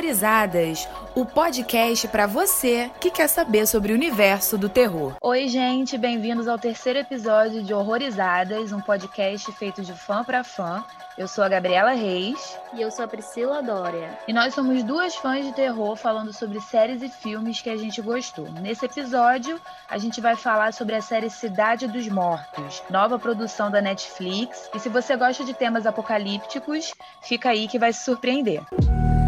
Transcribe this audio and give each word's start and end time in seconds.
Horrorizadas, 0.00 0.88
o 1.14 1.26
podcast 1.26 2.08
para 2.08 2.26
você 2.26 2.90
que 2.98 3.10
quer 3.10 3.28
saber 3.28 3.66
sobre 3.66 3.92
o 3.92 3.94
universo 3.94 4.56
do 4.56 4.66
terror. 4.66 5.14
Oi, 5.20 5.46
gente, 5.46 5.98
bem-vindos 5.98 6.48
ao 6.48 6.58
terceiro 6.58 7.00
episódio 7.00 7.62
de 7.62 7.74
Horrorizadas, 7.74 8.72
um 8.72 8.80
podcast 8.80 9.52
feito 9.52 9.82
de 9.82 9.92
fã 9.92 10.24
para 10.24 10.42
fã. 10.42 10.82
Eu 11.18 11.28
sou 11.28 11.44
a 11.44 11.50
Gabriela 11.50 11.90
Reis. 11.90 12.58
E 12.72 12.80
eu 12.80 12.90
sou 12.90 13.04
a 13.04 13.08
Priscila 13.08 13.62
Dória. 13.62 14.18
E 14.26 14.32
nós 14.32 14.54
somos 14.54 14.82
duas 14.82 15.14
fãs 15.16 15.44
de 15.44 15.52
terror 15.52 15.94
falando 15.96 16.32
sobre 16.32 16.62
séries 16.62 17.02
e 17.02 17.10
filmes 17.10 17.60
que 17.60 17.68
a 17.68 17.76
gente 17.76 18.00
gostou. 18.00 18.50
Nesse 18.52 18.86
episódio, 18.86 19.60
a 19.86 19.98
gente 19.98 20.18
vai 20.18 20.34
falar 20.34 20.72
sobre 20.72 20.94
a 20.94 21.02
série 21.02 21.28
Cidade 21.28 21.86
dos 21.86 22.08
Mortos, 22.08 22.82
nova 22.88 23.18
produção 23.18 23.70
da 23.70 23.82
Netflix. 23.82 24.70
E 24.74 24.80
se 24.80 24.88
você 24.88 25.14
gosta 25.14 25.44
de 25.44 25.52
temas 25.52 25.84
apocalípticos, 25.84 26.94
fica 27.20 27.50
aí 27.50 27.68
que 27.68 27.78
vai 27.78 27.92
se 27.92 28.02
surpreender. 28.02 28.62
Oi, 28.72 29.19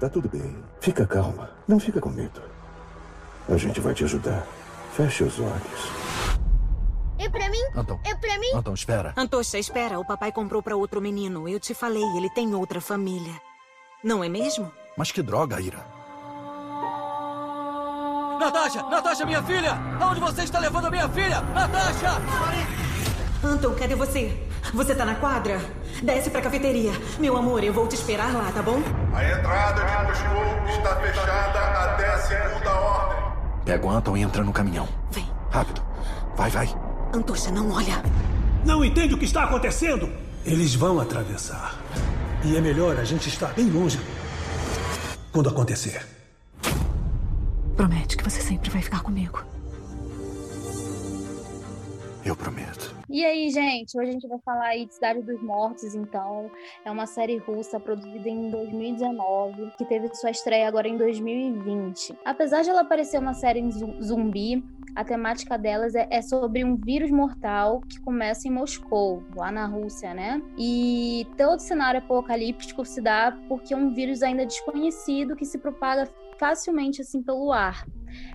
tá 0.00 0.08
tudo 0.08 0.28
bem. 0.28 0.56
Fica 0.80 1.06
calma. 1.06 1.50
Não 1.68 1.78
fica 1.78 2.00
com 2.00 2.08
medo. 2.08 2.42
A 3.48 3.56
gente 3.56 3.80
vai 3.80 3.94
te 3.94 4.04
ajudar. 4.04 4.46
Feche 4.94 5.22
os 5.22 5.38
olhos. 5.38 5.92
É 7.18 7.28
pra 7.28 7.50
mim? 7.50 7.62
Anton. 7.76 8.00
É 8.04 8.14
pra 8.14 8.38
mim? 8.38 8.50
Anton, 8.54 8.72
espera. 8.72 9.12
Antosha, 9.16 9.58
espera. 9.58 10.00
O 10.00 10.04
papai 10.04 10.32
comprou 10.32 10.62
pra 10.62 10.74
outro 10.74 11.00
menino. 11.02 11.46
Eu 11.46 11.60
te 11.60 11.74
falei, 11.74 12.02
ele 12.16 12.30
tem 12.30 12.54
outra 12.54 12.80
família. 12.80 13.34
Não 14.02 14.24
é 14.24 14.28
mesmo? 14.28 14.72
Mas 14.96 15.12
que 15.12 15.22
droga, 15.22 15.60
Ira. 15.60 15.84
Natasha! 18.40 18.82
Natasha, 18.84 19.26
minha 19.26 19.42
filha! 19.42 19.74
Aonde 20.00 20.20
você 20.20 20.44
está 20.44 20.58
levando 20.58 20.86
a 20.86 20.90
minha 20.90 21.08
filha? 21.10 21.42
Natasha! 21.42 22.12
Anton, 23.44 23.74
cadê 23.74 23.94
você? 23.94 24.34
Você 24.72 24.94
tá 24.94 25.04
na 25.04 25.14
quadra? 25.16 25.60
Desce 26.02 26.30
pra 26.30 26.40
cafeteria. 26.40 26.92
Meu 27.18 27.36
amor, 27.36 27.62
eu 27.62 27.72
vou 27.72 27.86
te 27.86 27.94
esperar 27.94 28.32
lá, 28.32 28.50
tá 28.52 28.62
bom? 28.62 28.80
A 29.14 29.24
entrada 29.24 29.84
de 29.84 30.08
Moscou 30.08 30.68
está 30.68 30.96
fechada 30.96 31.58
até 31.58 32.08
a 32.08 32.18
segunda 32.18 32.70
ordem. 32.70 33.18
Pega 33.64 33.86
o 33.86 33.90
Anton 33.90 34.16
e 34.16 34.22
entra 34.22 34.42
no 34.42 34.52
caminhão. 34.52 34.88
Vem. 35.10 35.28
Rápido. 35.50 35.82
Vai, 36.36 36.50
vai. 36.50 36.74
Antosha, 37.12 37.50
não 37.50 37.70
olha. 37.70 38.02
Não 38.64 38.84
entende 38.84 39.14
o 39.14 39.18
que 39.18 39.24
está 39.24 39.44
acontecendo? 39.44 40.10
Eles 40.44 40.74
vão 40.74 40.98
atravessar. 41.00 41.74
E 42.44 42.56
é 42.56 42.60
melhor 42.60 42.98
a 42.98 43.04
gente 43.04 43.28
estar 43.28 43.52
bem 43.52 43.68
longe 43.68 44.00
quando 45.32 45.48
acontecer. 45.50 46.06
Promete 47.76 48.16
que 48.16 48.24
você 48.24 48.40
sempre 48.40 48.70
vai 48.70 48.80
ficar 48.80 49.00
comigo. 49.02 49.42
Eu 52.24 52.36
prometo. 52.36 52.94
E 53.08 53.24
aí, 53.24 53.50
gente, 53.50 53.98
hoje 53.98 54.10
a 54.10 54.12
gente 54.12 54.28
vai 54.28 54.38
falar 54.44 54.66
aí 54.66 54.86
de 54.86 54.94
Cidade 54.94 55.22
dos 55.22 55.42
Mortos, 55.42 55.94
então. 55.94 56.50
É 56.84 56.90
uma 56.90 57.06
série 57.06 57.38
russa 57.38 57.80
produzida 57.80 58.28
em 58.28 58.50
2019, 58.50 59.72
que 59.78 59.84
teve 59.86 60.14
sua 60.14 60.30
estreia 60.30 60.68
agora 60.68 60.86
em 60.86 60.96
2020. 60.96 62.14
Apesar 62.24 62.62
de 62.62 62.70
ela 62.70 62.84
parecer 62.84 63.18
uma 63.18 63.32
série 63.32 63.68
zumbi, 64.02 64.62
a 64.94 65.02
temática 65.02 65.56
delas 65.56 65.94
é, 65.94 66.06
é, 66.10 66.20
sobre 66.20 66.62
um 66.62 66.76
vírus 66.76 67.10
mortal 67.10 67.80
que 67.88 67.98
começa 68.00 68.46
em 68.46 68.50
Moscou, 68.50 69.22
lá 69.34 69.50
na 69.50 69.66
Rússia, 69.66 70.12
né? 70.12 70.42
E 70.58 71.26
todo 71.38 71.58
cenário 71.60 72.00
apocalíptico 72.00 72.84
se 72.84 73.00
dá 73.00 73.36
porque 73.48 73.72
é 73.72 73.76
um 73.76 73.94
vírus 73.94 74.22
ainda 74.22 74.44
desconhecido 74.44 75.36
que 75.36 75.46
se 75.46 75.58
propaga 75.58 76.08
facilmente 76.38 77.02
assim 77.02 77.22
pelo 77.22 77.52
ar. 77.52 77.86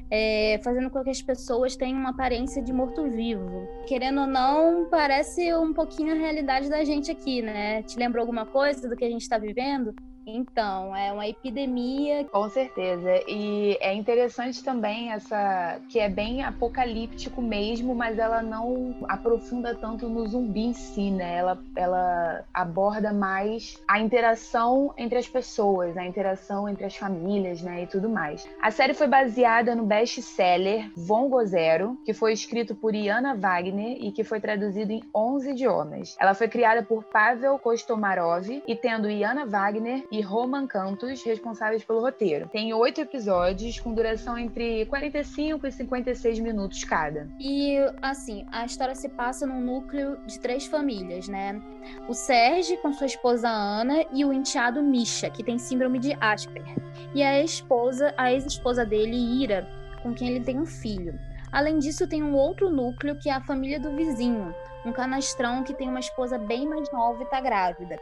É, 0.09 0.59
fazendo 0.63 0.89
com 0.89 1.03
que 1.03 1.09
as 1.09 1.21
pessoas 1.21 1.75
tenham 1.75 1.99
uma 1.99 2.11
aparência 2.11 2.61
de 2.61 2.71
morto-vivo. 2.71 3.67
Querendo 3.87 4.21
ou 4.21 4.27
não, 4.27 4.87
parece 4.89 5.53
um 5.55 5.73
pouquinho 5.73 6.13
a 6.13 6.17
realidade 6.17 6.69
da 6.69 6.83
gente 6.83 7.11
aqui, 7.11 7.41
né? 7.41 7.81
Te 7.83 7.97
lembrou 7.97 8.21
alguma 8.21 8.45
coisa 8.45 8.87
do 8.87 8.95
que 8.95 9.05
a 9.05 9.09
gente 9.09 9.21
está 9.21 9.37
vivendo? 9.37 9.93
Então, 10.25 10.95
é 10.95 11.11
uma 11.11 11.27
epidemia. 11.27 12.25
Com 12.25 12.49
certeza. 12.49 13.21
E 13.27 13.77
é 13.79 13.93
interessante 13.93 14.63
também 14.63 15.11
essa 15.11 15.79
que 15.89 15.99
é 15.99 16.09
bem 16.09 16.43
apocalíptico 16.43 17.41
mesmo, 17.41 17.93
mas 17.93 18.17
ela 18.17 18.41
não 18.41 18.95
aprofunda 19.07 19.75
tanto 19.75 20.09
no 20.09 20.27
zumbi 20.27 20.65
em 20.65 20.73
si, 20.73 21.11
né? 21.11 21.37
Ela, 21.37 21.59
ela 21.75 22.43
aborda 22.53 23.13
mais 23.13 23.79
a 23.87 23.99
interação 23.99 24.93
entre 24.97 25.17
as 25.17 25.27
pessoas, 25.27 25.95
a 25.95 26.05
interação 26.05 26.67
entre 26.67 26.85
as 26.85 26.95
famílias, 26.95 27.61
né? 27.61 27.83
E 27.83 27.87
tudo 27.87 28.09
mais. 28.09 28.47
A 28.61 28.71
série 28.71 28.93
foi 28.93 29.07
baseada 29.07 29.75
no 29.75 29.85
best-seller 29.85 30.89
Vongo 30.95 31.43
Zero, 31.45 31.97
que 32.03 32.13
foi 32.13 32.33
escrito 32.33 32.73
por 32.73 32.95
Iana 32.95 33.35
Wagner 33.35 33.97
e 33.99 34.11
que 34.11 34.23
foi 34.23 34.39
traduzido 34.39 34.91
em 34.91 35.03
11 35.13 35.51
idiomas. 35.51 36.15
Ela 36.19 36.33
foi 36.33 36.47
criada 36.47 36.81
por 36.81 37.03
Pavel 37.03 37.59
Kostomarov 37.59 38.49
e 38.65 38.75
tendo 38.75 39.09
Iana 39.09 39.45
Wagner 39.45 40.03
e 40.15 40.21
Roman 40.21 40.65
Cantos, 40.65 41.23
responsáveis 41.23 41.83
pelo 41.83 41.99
roteiro. 41.99 42.47
Tem 42.47 42.73
oito 42.73 43.01
episódios 43.01 43.79
com 43.79 43.93
duração 43.93 44.37
entre 44.37 44.85
45 44.85 45.67
e 45.67 45.71
56 45.71 46.39
minutos 46.39 46.83
cada. 46.83 47.27
E, 47.39 47.77
assim, 48.01 48.45
a 48.51 48.65
história 48.65 48.95
se 48.95 49.09
passa 49.09 49.45
num 49.45 49.59
núcleo 49.59 50.17
de 50.25 50.39
três 50.39 50.65
famílias, 50.65 51.27
né? 51.27 51.61
O 52.07 52.13
Serge 52.13 52.77
com 52.77 52.93
sua 52.93 53.07
esposa 53.07 53.49
Ana 53.49 54.05
e 54.13 54.23
o 54.23 54.31
enteado 54.31 54.81
Misha, 54.81 55.29
que 55.29 55.43
tem 55.43 55.57
síndrome 55.57 55.99
de 55.99 56.15
Asperger. 56.21 56.77
E 57.13 57.21
a 57.21 57.43
esposa, 57.43 58.13
a 58.17 58.31
ex-esposa 58.31 58.85
dele, 58.85 59.17
Ira, 59.17 59.67
com 60.01 60.13
quem 60.13 60.29
ele 60.29 60.39
tem 60.39 60.57
um 60.59 60.65
filho. 60.65 61.19
Além 61.51 61.79
disso, 61.79 62.07
tem 62.07 62.23
um 62.23 62.35
outro 62.35 62.69
núcleo 62.69 63.17
que 63.19 63.29
é 63.29 63.33
a 63.33 63.41
família 63.41 63.79
do 63.79 63.95
vizinho, 63.95 64.53
um 64.85 64.91
canastrão 64.91 65.63
que 65.63 65.73
tem 65.73 65.89
uma 65.89 65.99
esposa 65.99 66.37
bem 66.37 66.67
mais 66.67 66.91
nova 66.91 67.23
e 67.23 67.25
tá 67.25 67.41
grávida. 67.41 67.99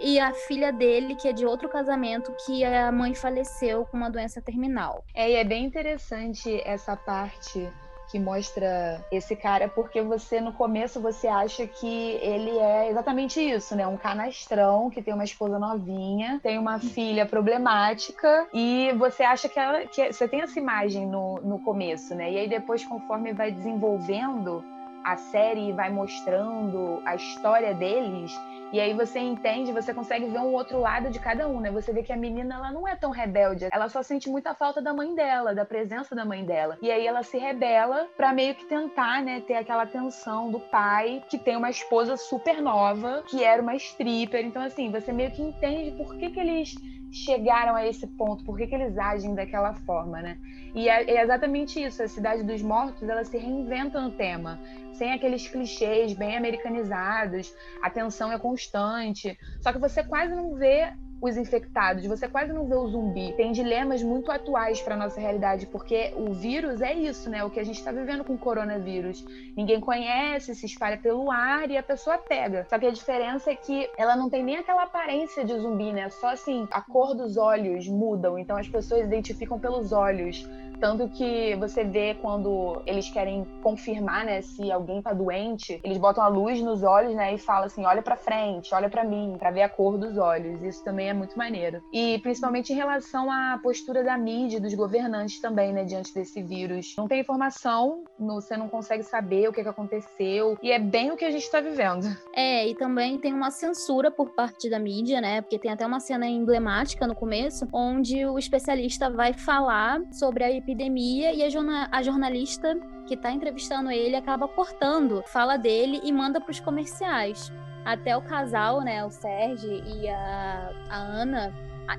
E 0.00 0.18
a 0.18 0.32
filha 0.32 0.72
dele, 0.72 1.14
que 1.14 1.28
é 1.28 1.32
de 1.32 1.46
outro 1.46 1.68
casamento, 1.68 2.34
que 2.44 2.64
a 2.64 2.90
mãe 2.90 3.14
faleceu 3.14 3.84
com 3.86 3.96
uma 3.96 4.10
doença 4.10 4.40
terminal. 4.40 5.04
É, 5.14 5.30
e 5.30 5.34
é 5.34 5.44
bem 5.44 5.64
interessante 5.64 6.60
essa 6.64 6.96
parte 6.96 7.70
que 8.14 8.20
mostra 8.20 9.04
esse 9.10 9.34
cara, 9.34 9.66
porque 9.66 10.00
você 10.00 10.40
no 10.40 10.52
começo 10.52 11.00
você 11.00 11.26
acha 11.26 11.66
que 11.66 12.12
ele 12.22 12.56
é 12.60 12.88
exatamente 12.88 13.40
isso, 13.40 13.74
né? 13.74 13.84
Um 13.88 13.96
canastrão 13.96 14.88
que 14.88 15.02
tem 15.02 15.12
uma 15.12 15.24
esposa 15.24 15.58
novinha, 15.58 16.38
tem 16.40 16.56
uma 16.56 16.78
filha 16.78 17.26
problemática 17.26 18.46
e 18.54 18.92
você 18.96 19.24
acha 19.24 19.48
que, 19.48 19.58
ela, 19.58 19.84
que 19.86 20.12
você 20.12 20.28
tem 20.28 20.42
essa 20.42 20.56
imagem 20.60 21.08
no, 21.08 21.40
no 21.40 21.58
começo, 21.58 22.14
né? 22.14 22.30
E 22.30 22.38
aí 22.38 22.48
depois, 22.48 22.84
conforme 22.84 23.32
vai 23.32 23.50
desenvolvendo 23.50 24.62
a 25.02 25.16
série 25.16 25.72
vai 25.72 25.90
mostrando 25.90 27.02
a 27.04 27.16
história 27.16 27.74
deles, 27.74 28.32
e 28.74 28.80
aí 28.80 28.92
você 28.92 29.20
entende, 29.20 29.70
você 29.70 29.94
consegue 29.94 30.26
ver 30.26 30.40
um 30.40 30.52
outro 30.52 30.80
lado 30.80 31.08
de 31.08 31.20
cada 31.20 31.46
um, 31.46 31.60
né? 31.60 31.70
Você 31.70 31.92
vê 31.92 32.02
que 32.02 32.12
a 32.12 32.16
menina 32.16 32.56
ela 32.56 32.72
não 32.72 32.88
é 32.88 32.96
tão 32.96 33.12
rebelde, 33.12 33.68
ela 33.70 33.88
só 33.88 34.02
sente 34.02 34.28
muita 34.28 34.52
falta 34.52 34.82
da 34.82 34.92
mãe 34.92 35.14
dela, 35.14 35.54
da 35.54 35.64
presença 35.64 36.12
da 36.12 36.24
mãe 36.24 36.44
dela. 36.44 36.76
E 36.82 36.90
aí 36.90 37.06
ela 37.06 37.22
se 37.22 37.38
rebela 37.38 38.08
para 38.16 38.32
meio 38.32 38.52
que 38.52 38.64
tentar, 38.64 39.22
né, 39.22 39.40
ter 39.46 39.54
aquela 39.54 39.84
atenção 39.84 40.50
do 40.50 40.58
pai, 40.58 41.22
que 41.30 41.38
tem 41.38 41.56
uma 41.56 41.70
esposa 41.70 42.16
super 42.16 42.60
nova, 42.60 43.22
que 43.28 43.44
era 43.44 43.62
uma 43.62 43.76
stripper. 43.76 44.44
Então 44.44 44.60
assim, 44.60 44.90
você 44.90 45.12
meio 45.12 45.30
que 45.30 45.40
entende 45.40 45.92
por 45.92 46.16
que 46.16 46.30
que 46.30 46.40
eles 46.40 46.74
chegaram 47.14 47.76
a 47.76 47.86
esse 47.86 48.06
ponto, 48.06 48.44
por 48.44 48.58
que 48.58 48.66
que 48.66 48.74
eles 48.74 48.98
agem 48.98 49.34
daquela 49.34 49.72
forma, 49.72 50.20
né? 50.20 50.36
E 50.74 50.88
é, 50.88 51.08
é 51.08 51.22
exatamente 51.22 51.80
isso, 51.80 52.02
a 52.02 52.08
Cidade 52.08 52.42
dos 52.42 52.60
Mortos, 52.60 53.08
ela 53.08 53.24
se 53.24 53.38
reinventa 53.38 54.00
no 54.00 54.10
tema 54.10 54.58
sem 54.94 55.12
aqueles 55.12 55.48
clichês 55.48 56.12
bem 56.12 56.36
americanizados, 56.36 57.54
a 57.82 57.90
tensão 57.90 58.32
é 58.32 58.38
constante. 58.38 59.36
Só 59.60 59.72
que 59.72 59.78
você 59.78 60.04
quase 60.04 60.34
não 60.34 60.54
vê 60.54 60.92
os 61.20 61.36
infectados, 61.36 62.04
você 62.06 62.28
quase 62.28 62.52
não 62.52 62.66
vê 62.66 62.74
o 62.74 62.86
zumbi. 62.86 63.32
Tem 63.32 63.52
dilemas 63.52 64.02
muito 64.02 64.30
atuais 64.30 64.80
para 64.82 64.96
nossa 64.96 65.20
realidade, 65.20 65.66
porque 65.66 66.12
o 66.16 66.32
vírus 66.32 66.80
é 66.80 66.92
isso, 66.92 67.30
né? 67.30 67.42
O 67.44 67.50
que 67.50 67.60
a 67.60 67.64
gente 67.64 67.78
está 67.78 67.90
vivendo 67.90 68.24
com 68.24 68.34
o 68.34 68.38
coronavírus. 68.38 69.24
Ninguém 69.56 69.80
conhece, 69.80 70.54
se 70.54 70.66
espalha 70.66 70.98
pelo 70.98 71.30
ar 71.30 71.70
e 71.70 71.76
a 71.76 71.82
pessoa 71.82 72.18
pega. 72.18 72.66
Só 72.68 72.78
que 72.78 72.86
a 72.86 72.90
diferença 72.90 73.50
é 73.50 73.56
que 73.56 73.88
ela 73.96 74.16
não 74.16 74.28
tem 74.28 74.42
nem 74.42 74.56
aquela 74.56 74.82
aparência 74.82 75.44
de 75.44 75.58
zumbi, 75.58 75.92
né? 75.92 76.08
Só 76.10 76.28
assim, 76.28 76.68
a 76.70 76.80
cor 76.80 77.14
dos 77.14 77.36
olhos 77.36 77.88
mudam, 77.88 78.38
então 78.38 78.56
as 78.56 78.68
pessoas 78.68 79.04
identificam 79.04 79.58
pelos 79.58 79.92
olhos 79.92 80.46
Tanto 80.84 81.08
que 81.08 81.56
você 81.56 81.82
vê 81.82 82.14
quando 82.20 82.82
eles 82.84 83.08
querem 83.08 83.46
confirmar, 83.62 84.22
né, 84.22 84.42
se 84.42 84.70
alguém 84.70 85.00
tá 85.00 85.14
doente, 85.14 85.80
eles 85.82 85.96
botam 85.96 86.22
a 86.22 86.28
luz 86.28 86.60
nos 86.60 86.82
olhos, 86.82 87.14
né, 87.14 87.32
e 87.32 87.38
falam 87.38 87.64
assim: 87.64 87.86
olha 87.86 88.02
pra 88.02 88.16
frente, 88.16 88.74
olha 88.74 88.90
para 88.90 89.02
mim, 89.02 89.34
para 89.38 89.50
ver 89.50 89.62
a 89.62 89.68
cor 89.70 89.96
dos 89.96 90.18
olhos. 90.18 90.62
Isso 90.62 90.84
também 90.84 91.08
é 91.08 91.14
muito 91.14 91.38
maneiro. 91.38 91.82
E 91.90 92.18
principalmente 92.18 92.70
em 92.70 92.76
relação 92.76 93.30
à 93.32 93.58
postura 93.62 94.04
da 94.04 94.18
mídia, 94.18 94.60
dos 94.60 94.74
governantes 94.74 95.40
também, 95.40 95.72
né, 95.72 95.84
diante 95.84 96.12
desse 96.12 96.42
vírus. 96.42 96.94
Não 96.98 97.08
tem 97.08 97.20
informação, 97.20 98.04
você 98.18 98.54
não 98.54 98.68
consegue 98.68 99.04
saber 99.04 99.48
o 99.48 99.54
que, 99.54 99.62
que 99.62 99.68
aconteceu. 99.70 100.58
E 100.62 100.70
é 100.70 100.78
bem 100.78 101.10
o 101.10 101.16
que 101.16 101.24
a 101.24 101.30
gente 101.30 101.50
tá 101.50 101.62
vivendo. 101.62 102.14
É, 102.36 102.68
e 102.68 102.74
também 102.74 103.16
tem 103.16 103.32
uma 103.32 103.50
censura 103.50 104.10
por 104.10 104.34
parte 104.34 104.68
da 104.68 104.78
mídia, 104.78 105.18
né? 105.22 105.40
Porque 105.40 105.58
tem 105.58 105.72
até 105.72 105.86
uma 105.86 105.98
cena 105.98 106.26
emblemática 106.26 107.06
no 107.06 107.14
começo, 107.14 107.66
onde 107.72 108.26
o 108.26 108.38
especialista 108.38 109.08
vai 109.08 109.32
falar 109.32 110.02
sobre 110.12 110.44
a 110.44 110.50
epidemia 110.50 110.73
e 110.82 111.44
a, 111.44 111.48
jorna 111.48 111.88
a 111.90 112.02
jornalista 112.02 112.76
que 113.06 113.14
está 113.14 113.30
entrevistando 113.30 113.90
ele 113.90 114.16
acaba 114.16 114.48
cortando 114.48 115.22
fala 115.26 115.56
dele 115.56 116.00
e 116.02 116.12
manda 116.12 116.40
para 116.40 116.50
os 116.50 116.60
comerciais. 116.60 117.52
Até 117.84 118.16
o 118.16 118.22
casal, 118.22 118.80
né, 118.80 119.04
o 119.04 119.10
Sérgio 119.10 119.70
e 119.70 120.08
a, 120.08 120.70
a 120.88 120.96
Ana, 120.96 121.52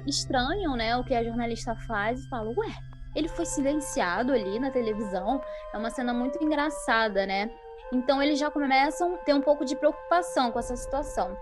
estranham, 0.07 0.75
né, 0.75 0.97
o 0.97 1.03
que 1.03 1.13
a 1.13 1.23
jornalista 1.23 1.75
faz 1.87 2.23
e 2.23 2.29
falam, 2.29 2.53
ué, 2.57 2.75
ele 3.15 3.27
foi 3.27 3.45
silenciado 3.45 4.33
ali 4.33 4.59
na 4.59 4.71
televisão. 4.71 5.41
É 5.73 5.77
uma 5.77 5.89
cena 5.89 6.13
muito 6.13 6.43
engraçada, 6.43 7.25
né? 7.25 7.49
Então 7.93 8.21
eles 8.21 8.39
já 8.39 8.49
começam 8.49 9.15
a 9.15 9.17
ter 9.19 9.33
um 9.33 9.41
pouco 9.41 9.63
de 9.63 9.75
preocupação 9.75 10.51
com 10.51 10.59
essa 10.59 10.75
situação. 10.75 11.37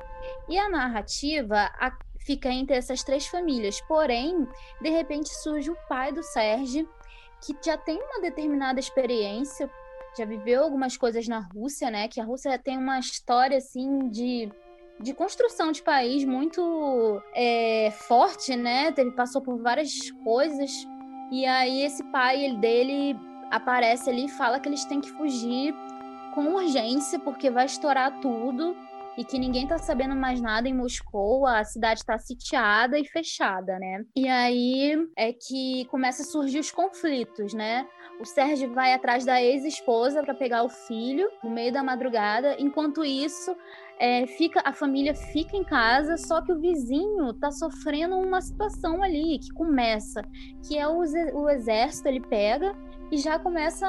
E 0.47 0.57
a 0.57 0.69
narrativa 0.69 1.71
fica 2.19 2.49
entre 2.49 2.75
essas 2.75 3.03
três 3.03 3.25
famílias. 3.27 3.81
Porém, 3.81 4.47
de 4.81 4.89
repente 4.89 5.29
surge 5.29 5.71
o 5.71 5.77
pai 5.87 6.11
do 6.11 6.21
Sérgio, 6.21 6.87
que 7.43 7.55
já 7.61 7.77
tem 7.77 8.01
uma 8.01 8.21
determinada 8.21 8.79
experiência, 8.79 9.69
já 10.17 10.25
viveu 10.25 10.63
algumas 10.63 10.95
coisas 10.95 11.27
na 11.27 11.39
Rússia, 11.39 11.91
né? 11.91 12.07
Que 12.07 12.21
a 12.21 12.23
Rússia 12.23 12.57
tem 12.57 12.77
uma 12.77 12.99
história 12.99 13.57
assim 13.57 14.09
de 14.09 14.49
de 14.99 15.11
construção 15.13 15.71
de 15.71 15.81
país 15.81 16.23
muito 16.23 17.21
é, 17.33 17.91
forte, 18.07 18.55
né? 18.55 18.93
Ele 18.95 19.11
passou 19.11 19.41
por 19.41 19.57
várias 19.57 19.91
coisas. 20.23 20.71
E 21.31 21.45
aí 21.45 21.81
esse 21.81 22.03
pai 22.11 22.45
ele, 22.45 22.57
dele 22.57 23.19
aparece 23.51 24.09
ali 24.09 24.25
e 24.25 24.29
fala 24.29 24.59
que 24.59 24.69
eles 24.69 24.85
têm 24.85 25.01
que 25.01 25.11
fugir 25.11 25.73
com 26.33 26.53
urgência, 26.53 27.19
porque 27.19 27.49
vai 27.49 27.65
estourar 27.65 28.19
tudo 28.19 28.75
e 29.17 29.23
que 29.23 29.37
ninguém 29.37 29.67
tá 29.67 29.77
sabendo 29.77 30.15
mais 30.15 30.41
nada 30.41 30.67
em 30.67 30.73
Moscou, 30.73 31.45
a 31.45 31.63
cidade 31.63 32.03
tá 32.05 32.17
sitiada 32.17 32.97
e 32.97 33.05
fechada, 33.05 33.77
né? 33.79 34.03
E 34.15 34.27
aí 34.27 35.07
é 35.15 35.31
que 35.33 35.85
começa 35.85 36.23
a 36.23 36.25
surgir 36.25 36.59
os 36.59 36.71
conflitos, 36.71 37.53
né? 37.53 37.87
O 38.19 38.25
Sérgio 38.25 38.73
vai 38.73 38.93
atrás 38.93 39.25
da 39.25 39.41
ex-esposa 39.41 40.23
para 40.23 40.33
pegar 40.33 40.63
o 40.63 40.69
filho 40.69 41.27
no 41.43 41.49
meio 41.49 41.71
da 41.73 41.83
madrugada. 41.83 42.55
Enquanto 42.59 43.03
isso, 43.03 43.55
é, 43.99 44.25
fica 44.25 44.61
a 44.63 44.73
família 44.73 45.13
fica 45.13 45.55
em 45.55 45.63
casa, 45.63 46.17
só 46.17 46.41
que 46.41 46.51
o 46.51 46.59
vizinho 46.59 47.33
tá 47.33 47.51
sofrendo 47.51 48.15
uma 48.17 48.41
situação 48.41 49.01
ali 49.03 49.39
que 49.39 49.51
começa, 49.53 50.21
que 50.67 50.77
é 50.77 50.87
o, 50.87 50.99
o 51.33 51.49
exército 51.49 52.07
ele 52.07 52.21
pega 52.21 52.75
e 53.13 53.17
já 53.17 53.37
começa, 53.37 53.85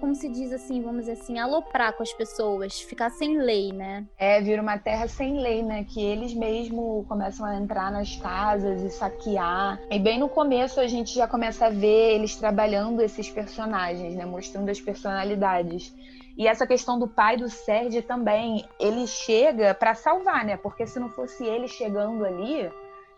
como 0.00 0.14
se 0.14 0.28
diz 0.28 0.52
assim, 0.52 0.82
vamos 0.82 1.06
dizer 1.06 1.12
assim, 1.12 1.38
aloprar 1.38 1.94
com 1.94 2.02
as 2.02 2.12
pessoas, 2.12 2.78
ficar 2.78 3.08
sem 3.08 3.38
lei, 3.38 3.72
né? 3.72 4.06
É, 4.18 4.38
vira 4.42 4.60
uma 4.60 4.76
terra 4.76 5.08
sem 5.08 5.40
lei, 5.40 5.62
né? 5.62 5.84
Que 5.84 6.04
eles 6.04 6.34
mesmo 6.34 7.06
começam 7.08 7.46
a 7.46 7.56
entrar 7.56 7.90
nas 7.90 8.16
casas 8.16 8.82
e 8.82 8.90
saquear. 8.90 9.80
E 9.90 9.98
bem 9.98 10.18
no 10.18 10.28
começo 10.28 10.78
a 10.78 10.86
gente 10.86 11.14
já 11.14 11.26
começa 11.26 11.66
a 11.66 11.70
ver 11.70 12.16
eles 12.16 12.36
trabalhando 12.36 13.00
esses 13.00 13.30
personagens, 13.30 14.14
né? 14.14 14.26
Mostrando 14.26 14.68
as 14.68 14.78
personalidades. 14.78 15.94
E 16.36 16.46
essa 16.46 16.66
questão 16.66 16.98
do 16.98 17.08
pai 17.08 17.38
do 17.38 17.48
Sérgio 17.48 18.02
também, 18.02 18.66
ele 18.78 19.06
chega 19.06 19.72
para 19.72 19.94
salvar, 19.94 20.44
né? 20.44 20.58
Porque 20.58 20.86
se 20.86 21.00
não 21.00 21.08
fosse 21.08 21.46
ele 21.46 21.66
chegando 21.66 22.26
ali, 22.26 22.70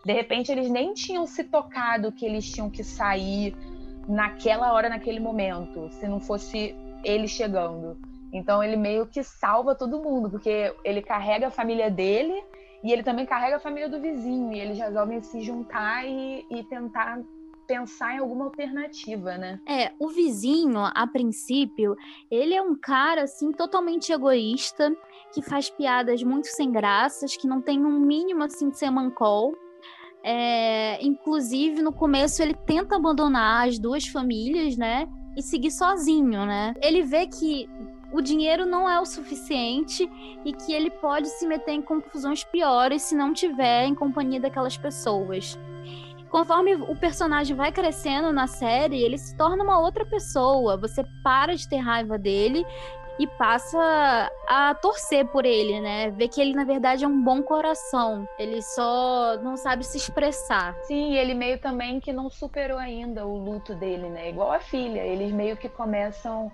de 0.05 0.13
repente 0.13 0.53
eles 0.53 0.69
nem 0.69 0.93
tinham 0.93 1.27
se 1.27 1.43
tocado 1.43 2.13
que 2.13 2.25
eles 2.25 2.49
tinham 2.49 2.69
que 2.69 2.83
sair 2.83 3.53
naquela 4.07 4.73
hora, 4.73 4.89
naquele 4.89 5.19
momento, 5.19 5.89
se 5.91 6.07
não 6.07 6.19
fosse 6.19 6.75
ele 7.03 7.27
chegando. 7.27 7.97
Então 8.31 8.63
ele 8.63 8.75
meio 8.75 9.05
que 9.05 9.23
salva 9.23 9.75
todo 9.75 9.99
mundo, 9.99 10.29
porque 10.29 10.73
ele 10.83 11.01
carrega 11.01 11.47
a 11.47 11.51
família 11.51 11.89
dele 11.89 12.43
e 12.83 12.91
ele 12.91 13.03
também 13.03 13.25
carrega 13.25 13.57
a 13.57 13.59
família 13.59 13.87
do 13.87 13.99
vizinho, 13.99 14.51
e 14.51 14.59
eles 14.59 14.77
resolvem 14.77 15.21
se 15.21 15.41
juntar 15.41 16.05
e, 16.05 16.45
e 16.49 16.63
tentar 16.63 17.21
pensar 17.65 18.15
em 18.15 18.19
alguma 18.19 18.45
alternativa, 18.45 19.37
né? 19.37 19.59
É, 19.65 19.93
o 19.97 20.09
vizinho, 20.09 20.79
a 20.79 21.07
princípio, 21.07 21.95
ele 22.29 22.53
é 22.53 22.61
um 22.61 22.75
cara 22.75 23.23
assim 23.23 23.53
totalmente 23.53 24.11
egoísta, 24.11 24.93
que 25.33 25.41
faz 25.41 25.69
piadas 25.69 26.21
muito 26.23 26.47
sem 26.47 26.71
graças, 26.71 27.37
que 27.37 27.47
não 27.47 27.61
tem 27.61 27.85
um 27.85 27.99
mínimo 27.99 28.43
assim 28.43 28.69
de 28.69 28.77
ser 28.77 28.89
mancol. 28.89 29.55
É, 30.23 31.03
inclusive, 31.03 31.81
no 31.81 31.91
começo, 31.91 32.41
ele 32.41 32.53
tenta 32.53 32.95
abandonar 32.95 33.67
as 33.67 33.77
duas 33.77 34.07
famílias, 34.07 34.77
né? 34.77 35.07
E 35.35 35.41
seguir 35.41 35.71
sozinho, 35.71 36.45
né? 36.45 36.73
Ele 36.81 37.01
vê 37.01 37.27
que 37.27 37.67
o 38.13 38.21
dinheiro 38.21 38.65
não 38.65 38.87
é 38.87 38.99
o 39.01 39.05
suficiente 39.05 40.09
e 40.45 40.53
que 40.53 40.71
ele 40.71 40.89
pode 40.89 41.27
se 41.27 41.47
meter 41.47 41.71
em 41.71 41.81
confusões 41.81 42.43
piores 42.43 43.01
se 43.01 43.15
não 43.15 43.33
tiver 43.33 43.85
em 43.85 43.95
companhia 43.95 44.39
daquelas 44.39 44.77
pessoas. 44.77 45.59
Conforme 46.29 46.75
o 46.75 46.95
personagem 46.95 47.55
vai 47.55 47.71
crescendo 47.71 48.31
na 48.31 48.47
série, 48.47 49.03
ele 49.03 49.17
se 49.17 49.35
torna 49.35 49.63
uma 49.63 49.79
outra 49.79 50.05
pessoa. 50.05 50.77
Você 50.77 51.03
para 51.23 51.55
de 51.55 51.67
ter 51.67 51.77
raiva 51.77 52.17
dele 52.17 52.65
e 53.19 53.27
passa 53.27 54.31
a 54.47 54.73
torcer 54.75 55.25
por 55.27 55.45
ele, 55.45 55.79
né? 55.79 56.09
Ver 56.11 56.27
que 56.27 56.41
ele, 56.41 56.53
na 56.53 56.63
verdade, 56.63 57.03
é 57.03 57.07
um 57.07 57.21
bom 57.21 57.41
coração. 57.43 58.27
Ele 58.39 58.61
só 58.61 59.37
não 59.41 59.55
sabe 59.55 59.85
se 59.85 59.97
expressar. 59.97 60.75
Sim, 60.83 61.15
ele 61.15 61.33
meio 61.33 61.59
também 61.59 61.99
que 61.99 62.11
não 62.11 62.29
superou 62.29 62.77
ainda 62.77 63.25
o 63.25 63.37
luto 63.37 63.75
dele, 63.75 64.09
né? 64.09 64.29
Igual 64.29 64.51
a 64.51 64.59
filha. 64.59 65.01
Eles 65.01 65.31
meio 65.31 65.55
que 65.55 65.69
começam 65.69 66.51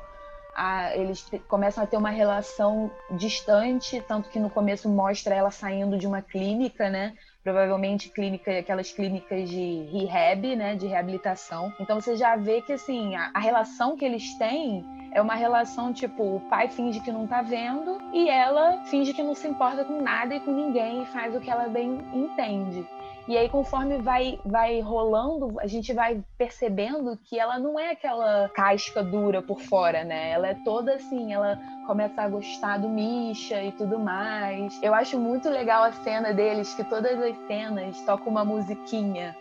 a, 0.55 0.95
eles 0.95 1.25
começam 1.47 1.83
a 1.83 1.87
ter 1.87 1.95
uma 1.95 2.09
relação 2.09 2.91
distante, 3.11 4.03
tanto 4.07 4.29
que 4.29 4.39
no 4.39 4.49
começo 4.49 4.89
mostra 4.89 5.33
ela 5.33 5.51
saindo 5.51 5.97
de 5.97 6.05
uma 6.05 6.21
clínica, 6.21 6.89
né? 6.89 7.13
provavelmente 7.43 8.09
clínica, 8.09 8.59
aquelas 8.59 8.91
clínicas 8.91 9.49
de 9.49 9.83
rehab, 9.91 10.55
né, 10.55 10.75
de 10.75 10.87
reabilitação. 10.87 11.73
Então 11.79 11.99
você 11.99 12.15
já 12.15 12.35
vê 12.35 12.61
que 12.61 12.73
assim, 12.73 13.15
a, 13.15 13.31
a, 13.33 13.39
relação 13.39 13.95
que 13.95 14.05
eles 14.05 14.37
têm 14.37 14.85
é 15.11 15.21
uma 15.21 15.35
relação 15.35 15.91
tipo, 15.93 16.37
o 16.37 16.39
pai 16.49 16.69
finge 16.69 16.99
que 16.99 17.11
não 17.11 17.27
tá 17.27 17.41
vendo 17.41 17.97
e 18.13 18.29
ela 18.29 18.83
finge 18.85 19.13
que 19.13 19.23
não 19.23 19.33
se 19.33 19.47
importa 19.47 19.83
com 19.83 20.01
nada 20.01 20.35
e 20.35 20.39
com 20.39 20.51
ninguém 20.51 21.03
e 21.03 21.05
faz 21.07 21.35
o 21.35 21.39
que 21.39 21.49
ela 21.49 21.67
bem 21.67 21.99
entende. 22.13 22.85
E 23.29 23.37
aí, 23.37 23.47
conforme 23.47 23.99
vai, 23.99 24.39
vai 24.43 24.79
rolando, 24.79 25.59
a 25.59 25.67
gente 25.67 25.93
vai 25.93 26.19
percebendo 26.35 27.15
que 27.15 27.39
ela 27.39 27.59
não 27.59 27.79
é 27.79 27.91
aquela 27.91 28.49
casca 28.49 29.03
dura 29.03 29.39
por 29.39 29.61
fora, 29.61 30.03
né? 30.03 30.31
Ela 30.31 30.47
é 30.47 30.55
toda 30.65 30.95
assim, 30.95 31.31
ela 31.31 31.59
começa 31.85 32.23
a 32.23 32.27
gostar 32.27 32.79
do 32.79 32.89
Misha 32.89 33.63
e 33.63 33.71
tudo 33.71 33.99
mais. 33.99 34.81
Eu 34.81 34.95
acho 34.95 35.19
muito 35.19 35.47
legal 35.47 35.83
a 35.83 35.91
cena 35.91 36.33
deles, 36.33 36.73
que 36.73 36.83
todas 36.83 37.21
as 37.21 37.37
cenas 37.45 38.01
tocam 38.01 38.29
uma 38.29 38.43
musiquinha. 38.43 39.35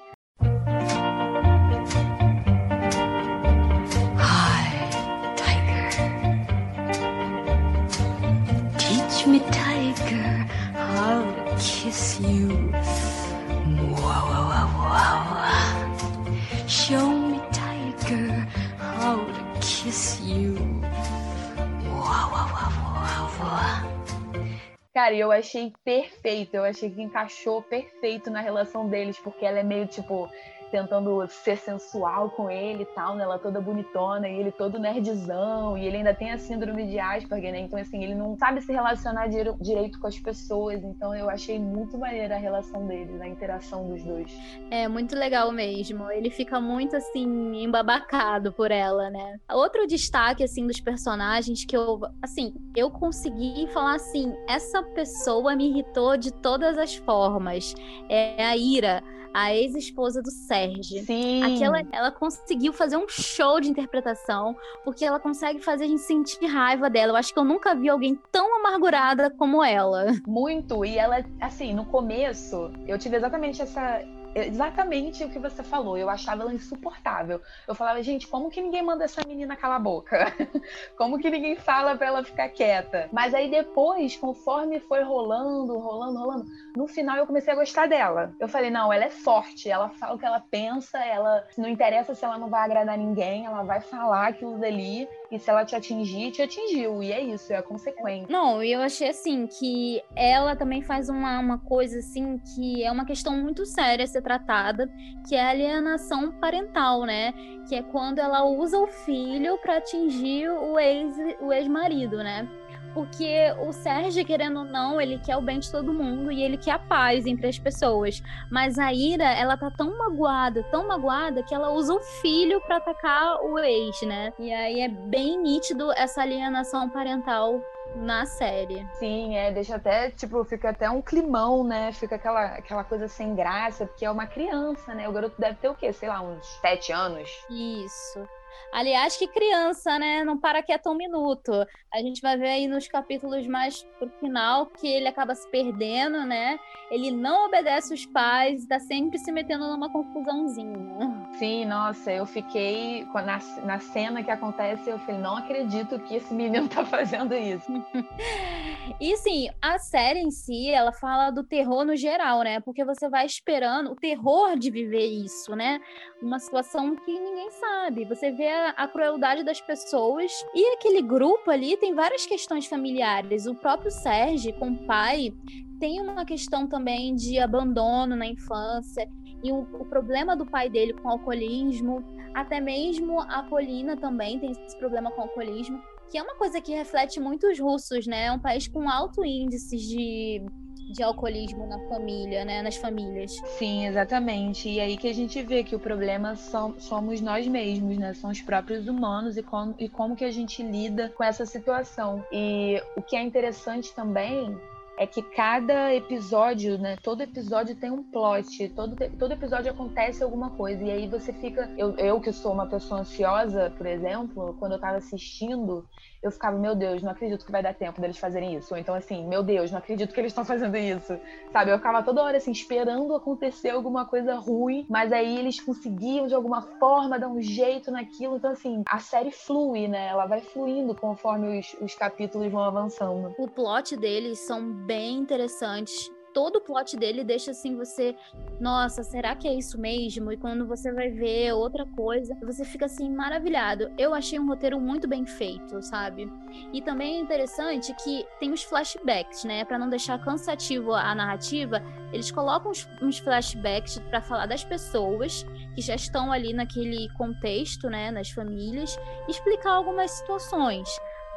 Cara, 25.08 25.16
eu 25.16 25.32
achei 25.32 25.72
perfeito. 25.82 26.54
Eu 26.54 26.64
achei 26.64 26.90
que 26.90 27.00
encaixou 27.00 27.62
perfeito 27.62 28.30
na 28.30 28.42
relação 28.42 28.86
deles, 28.86 29.18
porque 29.18 29.46
ela 29.46 29.58
é 29.58 29.62
meio 29.62 29.86
tipo 29.86 30.28
tentando 30.70 31.26
ser 31.28 31.56
sensual 31.56 32.30
com 32.30 32.50
ele 32.50 32.82
e 32.82 32.86
tal, 32.86 33.14
né? 33.14 33.24
Ela 33.24 33.38
toda 33.38 33.60
bonitona 33.60 34.28
e 34.28 34.38
ele 34.38 34.52
todo 34.52 34.78
nerdzão, 34.78 35.76
e 35.76 35.86
ele 35.86 35.98
ainda 35.98 36.14
tem 36.14 36.30
a 36.30 36.38
síndrome 36.38 36.86
de 36.86 36.98
Asperger, 36.98 37.52
né? 37.52 37.60
Então, 37.60 37.78
assim, 37.78 38.02
ele 38.02 38.14
não 38.14 38.36
sabe 38.36 38.60
se 38.60 38.72
relacionar 38.72 39.28
direito 39.28 39.98
com 40.00 40.06
as 40.06 40.18
pessoas. 40.18 40.82
Então, 40.82 41.14
eu 41.14 41.28
achei 41.28 41.58
muito 41.58 41.98
maneira 41.98 42.36
a 42.36 42.38
relação 42.38 42.86
deles, 42.86 43.20
a 43.20 43.28
interação 43.28 43.88
dos 43.88 44.02
dois. 44.02 44.32
É 44.70 44.88
muito 44.88 45.14
legal 45.16 45.50
mesmo. 45.52 46.10
Ele 46.10 46.30
fica 46.30 46.60
muito, 46.60 46.96
assim, 46.96 47.26
embabacado 47.62 48.52
por 48.52 48.70
ela, 48.70 49.10
né? 49.10 49.38
Outro 49.50 49.86
destaque, 49.86 50.44
assim, 50.44 50.66
dos 50.66 50.80
personagens 50.80 51.64
que 51.64 51.76
eu, 51.76 52.00
assim, 52.22 52.54
eu 52.76 52.90
consegui 52.90 53.66
falar 53.72 53.96
assim: 53.96 54.34
essa 54.48 54.82
pessoa 54.82 55.56
me 55.56 55.68
irritou 55.68 56.16
de 56.16 56.32
todas 56.32 56.78
as 56.78 56.96
formas. 56.96 57.74
É 58.08 58.44
a 58.44 58.56
Ira 58.56 59.02
a 59.32 59.54
ex-esposa 59.54 60.22
do 60.22 60.30
Sérgio 60.30 60.57
Serge. 60.66 61.00
Sim. 61.02 61.42
Aquela, 61.42 61.82
ela 61.92 62.10
conseguiu 62.10 62.72
fazer 62.72 62.96
um 62.96 63.08
show 63.08 63.60
de 63.60 63.68
interpretação, 63.68 64.56
porque 64.84 65.04
ela 65.04 65.20
consegue 65.20 65.60
fazer 65.60 65.84
a 65.84 65.88
gente 65.88 66.02
sentir 66.02 66.46
raiva 66.46 66.90
dela. 66.90 67.12
Eu 67.12 67.16
acho 67.16 67.32
que 67.32 67.38
eu 67.38 67.44
nunca 67.44 67.74
vi 67.74 67.88
alguém 67.88 68.18
tão 68.32 68.58
amargurada 68.58 69.30
como 69.30 69.62
ela. 69.62 70.06
Muito. 70.26 70.84
E 70.84 70.98
ela, 70.98 71.24
assim, 71.40 71.72
no 71.74 71.84
começo, 71.86 72.70
eu 72.86 72.98
tive 72.98 73.16
exatamente 73.16 73.62
essa 73.62 74.02
exatamente 74.46 75.24
o 75.24 75.30
que 75.30 75.38
você 75.38 75.62
falou. 75.62 75.96
Eu 75.96 76.08
achava 76.08 76.42
ela 76.42 76.54
insuportável. 76.54 77.40
Eu 77.66 77.74
falava, 77.74 78.02
gente, 78.02 78.26
como 78.26 78.50
que 78.50 78.60
ninguém 78.60 78.82
manda 78.82 79.04
essa 79.04 79.22
menina 79.26 79.56
calar 79.56 79.76
a 79.76 79.80
boca? 79.80 80.32
como 80.96 81.18
que 81.18 81.30
ninguém 81.30 81.56
fala 81.56 81.96
para 81.96 82.06
ela 82.06 82.24
ficar 82.24 82.48
quieta? 82.48 83.08
Mas 83.12 83.34
aí 83.34 83.50
depois, 83.50 84.16
conforme 84.16 84.80
foi 84.80 85.02
rolando, 85.02 85.78
rolando, 85.78 86.18
rolando, 86.18 86.46
no 86.76 86.86
final 86.86 87.16
eu 87.16 87.26
comecei 87.26 87.52
a 87.52 87.56
gostar 87.56 87.86
dela. 87.86 88.34
Eu 88.38 88.48
falei, 88.48 88.70
não, 88.70 88.92
ela 88.92 89.04
é 89.04 89.10
forte, 89.10 89.70
ela 89.70 89.88
fala 89.90 90.14
o 90.14 90.18
que 90.18 90.26
ela 90.26 90.40
pensa, 90.40 90.98
ela 90.98 91.46
não 91.56 91.68
interessa 91.68 92.14
se 92.14 92.24
ela 92.24 92.38
não 92.38 92.48
vai 92.48 92.62
agradar 92.62 92.96
ninguém, 92.96 93.46
ela 93.46 93.62
vai 93.62 93.80
falar 93.80 94.28
aquilo 94.28 94.58
dali 94.58 95.08
e 95.30 95.38
se 95.38 95.50
ela 95.50 95.64
te 95.64 95.76
atingir, 95.76 96.30
te 96.30 96.42
atingiu. 96.42 97.02
E 97.02 97.12
é 97.12 97.20
isso, 97.22 97.52
é 97.52 97.56
a 97.56 97.62
consequência. 97.62 98.26
Não, 98.30 98.62
eu 98.62 98.80
achei 98.80 99.08
assim 99.08 99.46
que 99.46 100.02
ela 100.16 100.56
também 100.56 100.82
faz 100.82 101.08
uma, 101.08 101.38
uma 101.38 101.58
coisa 101.58 101.98
assim 101.98 102.38
que 102.38 102.82
é 102.82 102.90
uma 102.90 103.04
questão 103.04 103.36
muito 103.36 103.66
séria 103.66 104.04
a 104.04 104.08
ser 104.08 104.22
tratada, 104.22 104.90
que 105.28 105.34
é 105.34 105.42
a 105.42 105.50
alienação 105.50 106.32
parental, 106.32 107.04
né? 107.04 107.32
Que 107.68 107.76
é 107.76 107.82
quando 107.82 108.18
ela 108.18 108.44
usa 108.44 108.78
o 108.78 108.86
filho 108.86 109.58
para 109.58 109.76
atingir 109.76 110.48
o 110.48 110.78
ex 110.78 111.14
o 111.40 111.52
ex-marido, 111.52 112.18
né? 112.18 112.48
Porque 112.94 113.52
o 113.60 113.72
Sérgio, 113.72 114.24
querendo 114.24 114.60
ou 114.60 114.64
não, 114.64 115.00
ele 115.00 115.18
quer 115.18 115.36
o 115.36 115.40
bem 115.40 115.58
de 115.58 115.70
todo 115.70 115.92
mundo 115.92 116.32
e 116.32 116.42
ele 116.42 116.56
quer 116.56 116.72
a 116.72 116.78
paz 116.78 117.26
entre 117.26 117.46
as 117.46 117.58
pessoas. 117.58 118.22
Mas 118.50 118.78
a 118.78 118.92
Ira, 118.92 119.24
ela 119.24 119.56
tá 119.56 119.70
tão 119.70 119.96
magoada, 119.96 120.62
tão 120.64 120.86
magoada, 120.86 121.42
que 121.42 121.54
ela 121.54 121.70
usa 121.70 121.94
o 121.94 122.00
filho 122.00 122.60
para 122.60 122.76
atacar 122.76 123.40
o 123.42 123.58
ex, 123.58 124.02
né? 124.02 124.32
E 124.38 124.52
aí 124.52 124.80
é 124.80 124.88
bem 124.88 125.40
nítido 125.40 125.92
essa 125.92 126.22
alienação 126.22 126.88
parental 126.88 127.60
na 127.96 128.26
série. 128.26 128.86
Sim, 128.94 129.36
é, 129.36 129.50
deixa 129.50 129.76
até, 129.76 130.10
tipo, 130.10 130.44
fica 130.44 130.70
até 130.70 130.90
um 130.90 131.00
climão, 131.00 131.64
né? 131.64 131.92
Fica 131.92 132.16
aquela, 132.16 132.44
aquela 132.46 132.84
coisa 132.84 133.08
sem 133.08 133.34
graça, 133.34 133.86
porque 133.86 134.04
é 134.04 134.10
uma 134.10 134.26
criança, 134.26 134.94
né? 134.94 135.08
O 135.08 135.12
garoto 135.12 135.40
deve 135.40 135.56
ter 135.56 135.68
o 135.68 135.74
quê? 135.74 135.92
Sei 135.92 136.08
lá, 136.08 136.20
uns 136.20 136.46
sete 136.60 136.92
anos. 136.92 137.28
Isso. 137.50 138.26
Aliás, 138.72 139.16
que 139.16 139.26
criança, 139.26 139.98
né? 139.98 140.22
Não 140.24 140.38
para 140.38 140.62
quieto 140.62 140.90
um 140.90 140.94
minuto. 140.94 141.52
A 141.92 141.98
gente 142.00 142.20
vai 142.20 142.36
ver 142.36 142.48
aí 142.48 142.66
nos 142.66 142.86
capítulos 142.86 143.46
mais 143.46 143.82
pro 143.98 144.10
final 144.20 144.66
que 144.66 144.86
ele 144.86 145.08
acaba 145.08 145.34
se 145.34 145.48
perdendo, 145.48 146.24
né? 146.26 146.58
Ele 146.90 147.10
não 147.10 147.46
obedece 147.46 147.94
os 147.94 148.04
pais, 148.06 148.66
tá 148.66 148.78
sempre 148.78 149.18
se 149.18 149.32
metendo 149.32 149.66
numa 149.68 149.90
confusãozinha. 149.90 151.28
Sim, 151.38 151.64
nossa, 151.64 152.12
eu 152.12 152.26
fiquei. 152.26 153.06
Na, 153.14 153.38
na 153.64 153.78
cena 153.78 154.22
que 154.22 154.30
acontece, 154.30 154.88
eu 154.90 154.98
falei, 155.00 155.20
não 155.20 155.36
acredito 155.36 155.98
que 156.00 156.16
esse 156.16 156.32
menino 156.34 156.68
tá 156.68 156.84
fazendo 156.84 157.34
isso. 157.34 157.70
e 159.00 159.16
sim, 159.16 159.48
a 159.62 159.78
série 159.78 160.20
em 160.20 160.30
si, 160.30 160.70
ela 160.70 160.92
fala 160.92 161.30
do 161.30 161.42
terror 161.42 161.84
no 161.84 161.96
geral, 161.96 162.42
né? 162.42 162.60
Porque 162.60 162.84
você 162.84 163.08
vai 163.08 163.26
esperando 163.26 163.92
o 163.92 163.96
terror 163.96 164.58
de 164.58 164.70
viver 164.70 165.06
isso, 165.06 165.54
né? 165.54 165.80
Uma 166.20 166.38
situação 166.38 166.96
que 166.96 167.18
ninguém 167.18 167.50
sabe. 167.50 168.04
Você 168.04 168.30
vê 168.38 168.48
a, 168.48 168.70
a 168.70 168.88
crueldade 168.88 169.42
das 169.42 169.60
pessoas. 169.60 170.32
E 170.54 170.74
aquele 170.74 171.02
grupo 171.02 171.50
ali 171.50 171.76
tem 171.76 171.92
várias 171.92 172.24
questões 172.24 172.66
familiares. 172.66 173.46
O 173.46 173.54
próprio 173.54 173.90
Sérgio, 173.90 174.54
com 174.54 174.70
o 174.70 174.86
pai, 174.86 175.34
tem 175.80 176.00
uma 176.00 176.24
questão 176.24 176.66
também 176.66 177.14
de 177.14 177.38
abandono 177.38 178.14
na 178.14 178.26
infância 178.26 179.06
e 179.42 179.52
o, 179.52 179.60
o, 179.60 179.84
problema 179.84 180.36
do 180.36 180.46
pai 180.46 180.70
dele 180.70 180.92
com 180.92 181.08
o 181.08 181.12
alcoolismo, 181.12 182.02
até 182.34 182.60
mesmo 182.60 183.20
a 183.20 183.42
Polina 183.42 183.96
também 183.96 184.38
tem 184.38 184.50
esse 184.50 184.76
problema 184.78 185.10
com 185.12 185.20
o 185.20 185.24
alcoolismo, 185.24 185.80
que 186.10 186.18
é 186.18 186.22
uma 186.22 186.34
coisa 186.34 186.60
que 186.60 186.72
reflete 186.72 187.20
muito 187.20 187.46
os 187.46 187.58
russos, 187.60 188.06
né? 188.06 188.26
É 188.26 188.32
um 188.32 188.38
país 188.38 188.66
com 188.66 188.88
alto 188.88 189.24
índice 189.24 189.76
de 189.76 190.42
de 190.88 191.02
alcoolismo 191.02 191.66
na 191.66 191.78
família, 191.88 192.44
né? 192.44 192.62
Nas 192.62 192.76
famílias. 192.76 193.32
Sim, 193.58 193.86
exatamente. 193.86 194.68
E 194.68 194.80
aí 194.80 194.96
que 194.96 195.08
a 195.08 195.14
gente 195.14 195.42
vê 195.42 195.62
que 195.62 195.76
o 195.76 195.78
problema 195.78 196.34
somos 196.36 197.20
nós 197.20 197.46
mesmos, 197.46 197.98
né? 197.98 198.14
São 198.14 198.30
os 198.30 198.40
próprios 198.40 198.88
humanos 198.88 199.36
e 199.36 199.42
como, 199.42 199.74
e 199.78 199.88
como 199.88 200.16
que 200.16 200.24
a 200.24 200.30
gente 200.30 200.62
lida 200.62 201.12
com 201.16 201.22
essa 201.22 201.44
situação. 201.44 202.24
E 202.32 202.82
o 202.96 203.02
que 203.02 203.16
é 203.16 203.22
interessante 203.22 203.94
também 203.94 204.56
é 204.98 205.06
que 205.06 205.22
cada 205.22 205.94
episódio, 205.94 206.76
né? 206.76 206.96
Todo 207.02 207.22
episódio 207.22 207.74
tem 207.76 207.90
um 207.90 208.02
plot, 208.02 208.68
todo, 208.70 208.96
todo 209.18 209.32
episódio 209.32 209.70
acontece 209.70 210.22
alguma 210.22 210.50
coisa. 210.50 210.82
E 210.82 210.90
aí 210.90 211.06
você 211.06 211.32
fica. 211.32 211.70
Eu, 211.78 211.96
eu 211.96 212.20
que 212.20 212.32
sou 212.32 212.52
uma 212.52 212.66
pessoa 212.66 213.00
ansiosa, 213.00 213.72
por 213.76 213.86
exemplo, 213.86 214.56
quando 214.58 214.72
eu 214.72 214.80
tava 214.80 214.96
assistindo, 214.96 215.86
eu 216.22 216.32
ficava, 216.32 216.58
meu 216.58 216.74
Deus, 216.74 217.02
não 217.02 217.12
acredito 217.12 217.46
que 217.46 217.52
vai 217.52 217.62
dar 217.62 217.74
tempo 217.74 218.00
deles 218.00 218.18
fazerem 218.18 218.56
isso. 218.56 218.74
Ou 218.74 218.80
então, 218.80 218.94
assim, 218.94 219.26
meu 219.26 219.42
Deus, 219.42 219.70
não 219.70 219.78
acredito 219.78 220.12
que 220.12 220.20
eles 220.20 220.32
estão 220.32 220.44
fazendo 220.44 220.76
isso. 220.76 221.18
Sabe? 221.52 221.70
Eu 221.70 221.78
ficava 221.78 222.02
toda 222.02 222.22
hora, 222.22 222.36
assim, 222.36 222.50
esperando 222.50 223.14
acontecer 223.14 223.70
alguma 223.70 224.04
coisa 224.04 224.34
ruim, 224.34 224.84
mas 224.88 225.12
aí 225.12 225.38
eles 225.38 225.60
conseguiam, 225.60 226.26
de 226.26 226.34
alguma 226.34 226.62
forma, 226.78 227.18
dar 227.18 227.28
um 227.28 227.40
jeito 227.40 227.90
naquilo. 227.90 228.36
Então, 228.36 228.50
assim, 228.50 228.82
a 228.88 228.98
série 228.98 229.30
flui, 229.30 229.86
né? 229.86 230.08
Ela 230.08 230.26
vai 230.26 230.40
fluindo 230.40 230.94
conforme 230.94 231.58
os, 231.58 231.76
os 231.80 231.94
capítulos 231.94 232.50
vão 232.50 232.64
avançando. 232.64 233.32
O 233.38 233.46
plot 233.46 233.96
deles 233.96 234.40
são 234.40 234.72
bem 234.88 235.18
interessantes 235.18 236.10
todo 236.32 236.56
o 236.56 236.60
plot 236.60 236.96
dele 236.96 237.24
deixa 237.24 237.50
assim 237.50 237.76
você, 237.76 238.14
nossa, 238.60 239.02
será 239.02 239.34
que 239.34 239.48
é 239.48 239.54
isso 239.54 239.76
mesmo? 239.76 240.32
E 240.32 240.36
quando 240.36 240.66
você 240.68 240.92
vai 240.92 241.10
ver 241.10 241.52
outra 241.52 241.84
coisa, 241.84 242.32
você 242.42 242.64
fica 242.64 242.86
assim 242.86 243.10
maravilhado. 243.10 243.90
Eu 243.98 244.14
achei 244.14 244.38
um 244.38 244.46
roteiro 244.46 244.80
muito 244.80 245.08
bem 245.08 245.26
feito, 245.26 245.82
sabe? 245.82 246.30
E 246.72 246.80
também 246.80 247.16
é 247.16 247.20
interessante 247.20 247.92
que 248.04 248.24
tem 248.38 248.52
os 248.52 248.62
flashbacks, 248.62 249.44
né? 249.44 249.64
Para 249.64 249.80
não 249.80 249.88
deixar 249.88 250.16
cansativo 250.24 250.92
a 250.92 251.12
narrativa, 251.12 251.82
eles 252.12 252.30
colocam 252.30 252.70
uns, 253.02 253.18
flashbacks 253.18 253.98
para 254.08 254.22
falar 254.22 254.46
das 254.46 254.62
pessoas 254.62 255.44
que 255.74 255.80
já 255.80 255.96
estão 255.96 256.30
ali 256.30 256.52
naquele 256.52 257.08
contexto, 257.14 257.90
né, 257.90 258.12
nas 258.12 258.30
famílias, 258.30 258.96
explicar 259.28 259.72
algumas 259.72 260.12
situações 260.12 260.88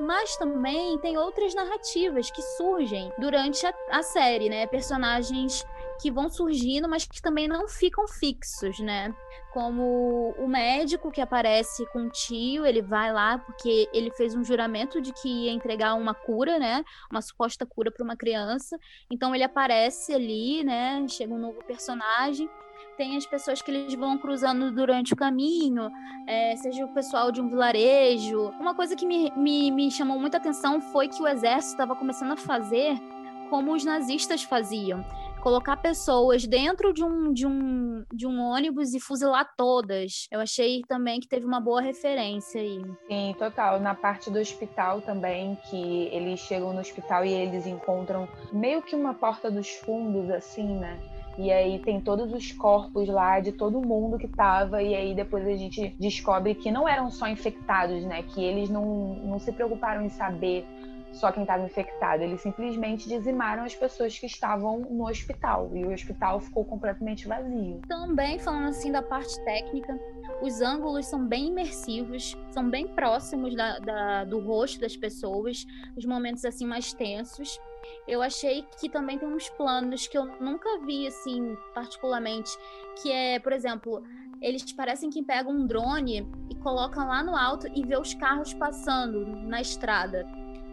mas 0.01 0.35
também 0.37 0.97
tem 0.99 1.17
outras 1.17 1.53
narrativas 1.53 2.31
que 2.31 2.41
surgem 2.41 3.11
durante 3.17 3.65
a, 3.65 3.73
a 3.91 4.03
série, 4.03 4.49
né? 4.49 4.67
Personagens 4.67 5.65
que 6.01 6.11
vão 6.11 6.29
surgindo, 6.29 6.89
mas 6.89 7.05
que 7.05 7.21
também 7.21 7.47
não 7.47 7.67
ficam 7.67 8.07
fixos, 8.07 8.79
né? 8.79 9.15
Como 9.53 10.33
o 10.39 10.47
médico 10.47 11.11
que 11.11 11.21
aparece 11.21 11.85
com 11.87 12.07
o 12.07 12.09
tio, 12.09 12.65
ele 12.65 12.81
vai 12.81 13.13
lá 13.13 13.37
porque 13.37 13.87
ele 13.93 14.09
fez 14.11 14.33
um 14.33 14.43
juramento 14.43 14.99
de 14.99 15.13
que 15.13 15.27
ia 15.27 15.51
entregar 15.51 15.93
uma 15.93 16.13
cura, 16.13 16.57
né? 16.57 16.83
Uma 17.11 17.21
suposta 17.21 17.65
cura 17.65 17.91
para 17.91 18.03
uma 18.03 18.15
criança. 18.15 18.79
Então 19.11 19.35
ele 19.35 19.43
aparece 19.43 20.13
ali, 20.13 20.63
né? 20.63 21.05
Chega 21.07 21.33
um 21.33 21.39
novo 21.39 21.63
personagem 21.65 22.49
tem 23.01 23.17
as 23.17 23.25
pessoas 23.25 23.63
que 23.63 23.71
eles 23.71 23.95
vão 23.95 24.15
cruzando 24.15 24.71
durante 24.71 25.11
o 25.11 25.15
caminho, 25.15 25.91
é, 26.27 26.55
seja 26.55 26.85
o 26.85 26.93
pessoal 26.93 27.31
de 27.31 27.41
um 27.41 27.49
vilarejo. 27.49 28.53
Uma 28.59 28.75
coisa 28.75 28.95
que 28.95 29.07
me, 29.07 29.31
me, 29.35 29.71
me 29.71 29.89
chamou 29.89 30.19
muita 30.19 30.37
atenção 30.37 30.79
foi 30.79 31.07
que 31.07 31.19
o 31.19 31.27
exército 31.27 31.71
estava 31.71 31.95
começando 31.95 32.33
a 32.33 32.37
fazer 32.37 32.95
como 33.49 33.73
os 33.73 33.83
nazistas 33.83 34.43
faziam. 34.43 35.03
Colocar 35.41 35.77
pessoas 35.77 36.45
dentro 36.45 36.93
de 36.93 37.03
um, 37.03 37.33
de, 37.33 37.47
um, 37.47 38.05
de 38.13 38.27
um 38.27 38.39
ônibus 38.39 38.93
e 38.93 38.99
fuzilar 38.99 39.51
todas. 39.57 40.27
Eu 40.29 40.39
achei 40.39 40.83
também 40.87 41.19
que 41.19 41.27
teve 41.27 41.43
uma 41.43 41.59
boa 41.59 41.81
referência 41.81 42.61
aí. 42.61 42.83
Sim, 43.07 43.35
total. 43.39 43.79
Na 43.79 43.95
parte 43.95 44.29
do 44.29 44.37
hospital 44.37 45.01
também, 45.01 45.57
que 45.71 46.07
eles 46.11 46.39
chegam 46.41 46.71
no 46.71 46.79
hospital 46.79 47.25
e 47.25 47.33
eles 47.33 47.65
encontram 47.65 48.29
meio 48.53 48.83
que 48.83 48.95
uma 48.95 49.15
porta 49.15 49.49
dos 49.49 49.71
fundos, 49.71 50.29
assim, 50.29 50.77
né? 50.77 50.99
E 51.37 51.51
aí 51.51 51.79
tem 51.79 51.99
todos 52.01 52.33
os 52.33 52.51
corpos 52.51 53.07
lá 53.07 53.39
de 53.39 53.51
todo 53.51 53.81
mundo 53.81 54.17
que 54.17 54.27
tava, 54.27 54.81
e 54.83 54.93
aí 54.93 55.15
depois 55.15 55.45
a 55.47 55.55
gente 55.55 55.95
descobre 55.99 56.55
que 56.55 56.71
não 56.71 56.87
eram 56.87 57.09
só 57.09 57.27
infectados, 57.27 58.03
né? 58.03 58.23
Que 58.23 58.43
eles 58.43 58.69
não, 58.69 59.15
não 59.15 59.39
se 59.39 59.51
preocuparam 59.51 60.03
em 60.03 60.09
saber 60.09 60.65
só 61.13 61.31
quem 61.31 61.43
estava 61.43 61.63
infectado. 61.63 62.23
Eles 62.23 62.41
simplesmente 62.41 63.07
dizimaram 63.07 63.63
as 63.63 63.75
pessoas 63.75 64.17
que 64.17 64.25
estavam 64.25 64.79
no 64.79 65.07
hospital 65.07 65.69
e 65.73 65.83
o 65.83 65.91
hospital 65.91 66.39
ficou 66.39 66.63
completamente 66.65 67.27
vazio. 67.27 67.81
Também 67.87 68.39
falando 68.39 68.67
assim 68.67 68.91
da 68.91 69.01
parte 69.01 69.39
técnica, 69.43 69.99
os 70.41 70.61
ângulos 70.61 71.05
são 71.07 71.25
bem 71.25 71.47
imersivos, 71.47 72.37
são 72.49 72.69
bem 72.69 72.87
próximos 72.87 73.55
da, 73.55 73.79
da, 73.79 74.23
do 74.23 74.39
rosto 74.39 74.79
das 74.79 74.95
pessoas, 74.95 75.65
os 75.95 76.05
momentos 76.05 76.45
assim 76.45 76.65
mais 76.65 76.93
tensos. 76.93 77.59
Eu 78.07 78.21
achei 78.21 78.65
que 78.79 78.89
também 78.89 79.17
tem 79.17 79.27
uns 79.27 79.49
planos 79.49 80.07
que 80.07 80.17
eu 80.17 80.25
nunca 80.39 80.79
vi 80.79 81.07
assim 81.07 81.55
particularmente, 81.73 82.57
que 83.01 83.11
é, 83.11 83.39
por 83.39 83.53
exemplo, 83.53 84.03
eles 84.41 84.71
parecem 84.73 85.09
que 85.09 85.23
pegam 85.23 85.53
um 85.53 85.67
drone 85.67 86.27
e 86.49 86.55
colocam 86.55 87.07
lá 87.07 87.23
no 87.23 87.35
alto 87.35 87.67
e 87.67 87.85
vê 87.85 87.97
os 87.97 88.13
carros 88.15 88.53
passando 88.53 89.25
na 89.25 89.61
estrada. 89.61 90.25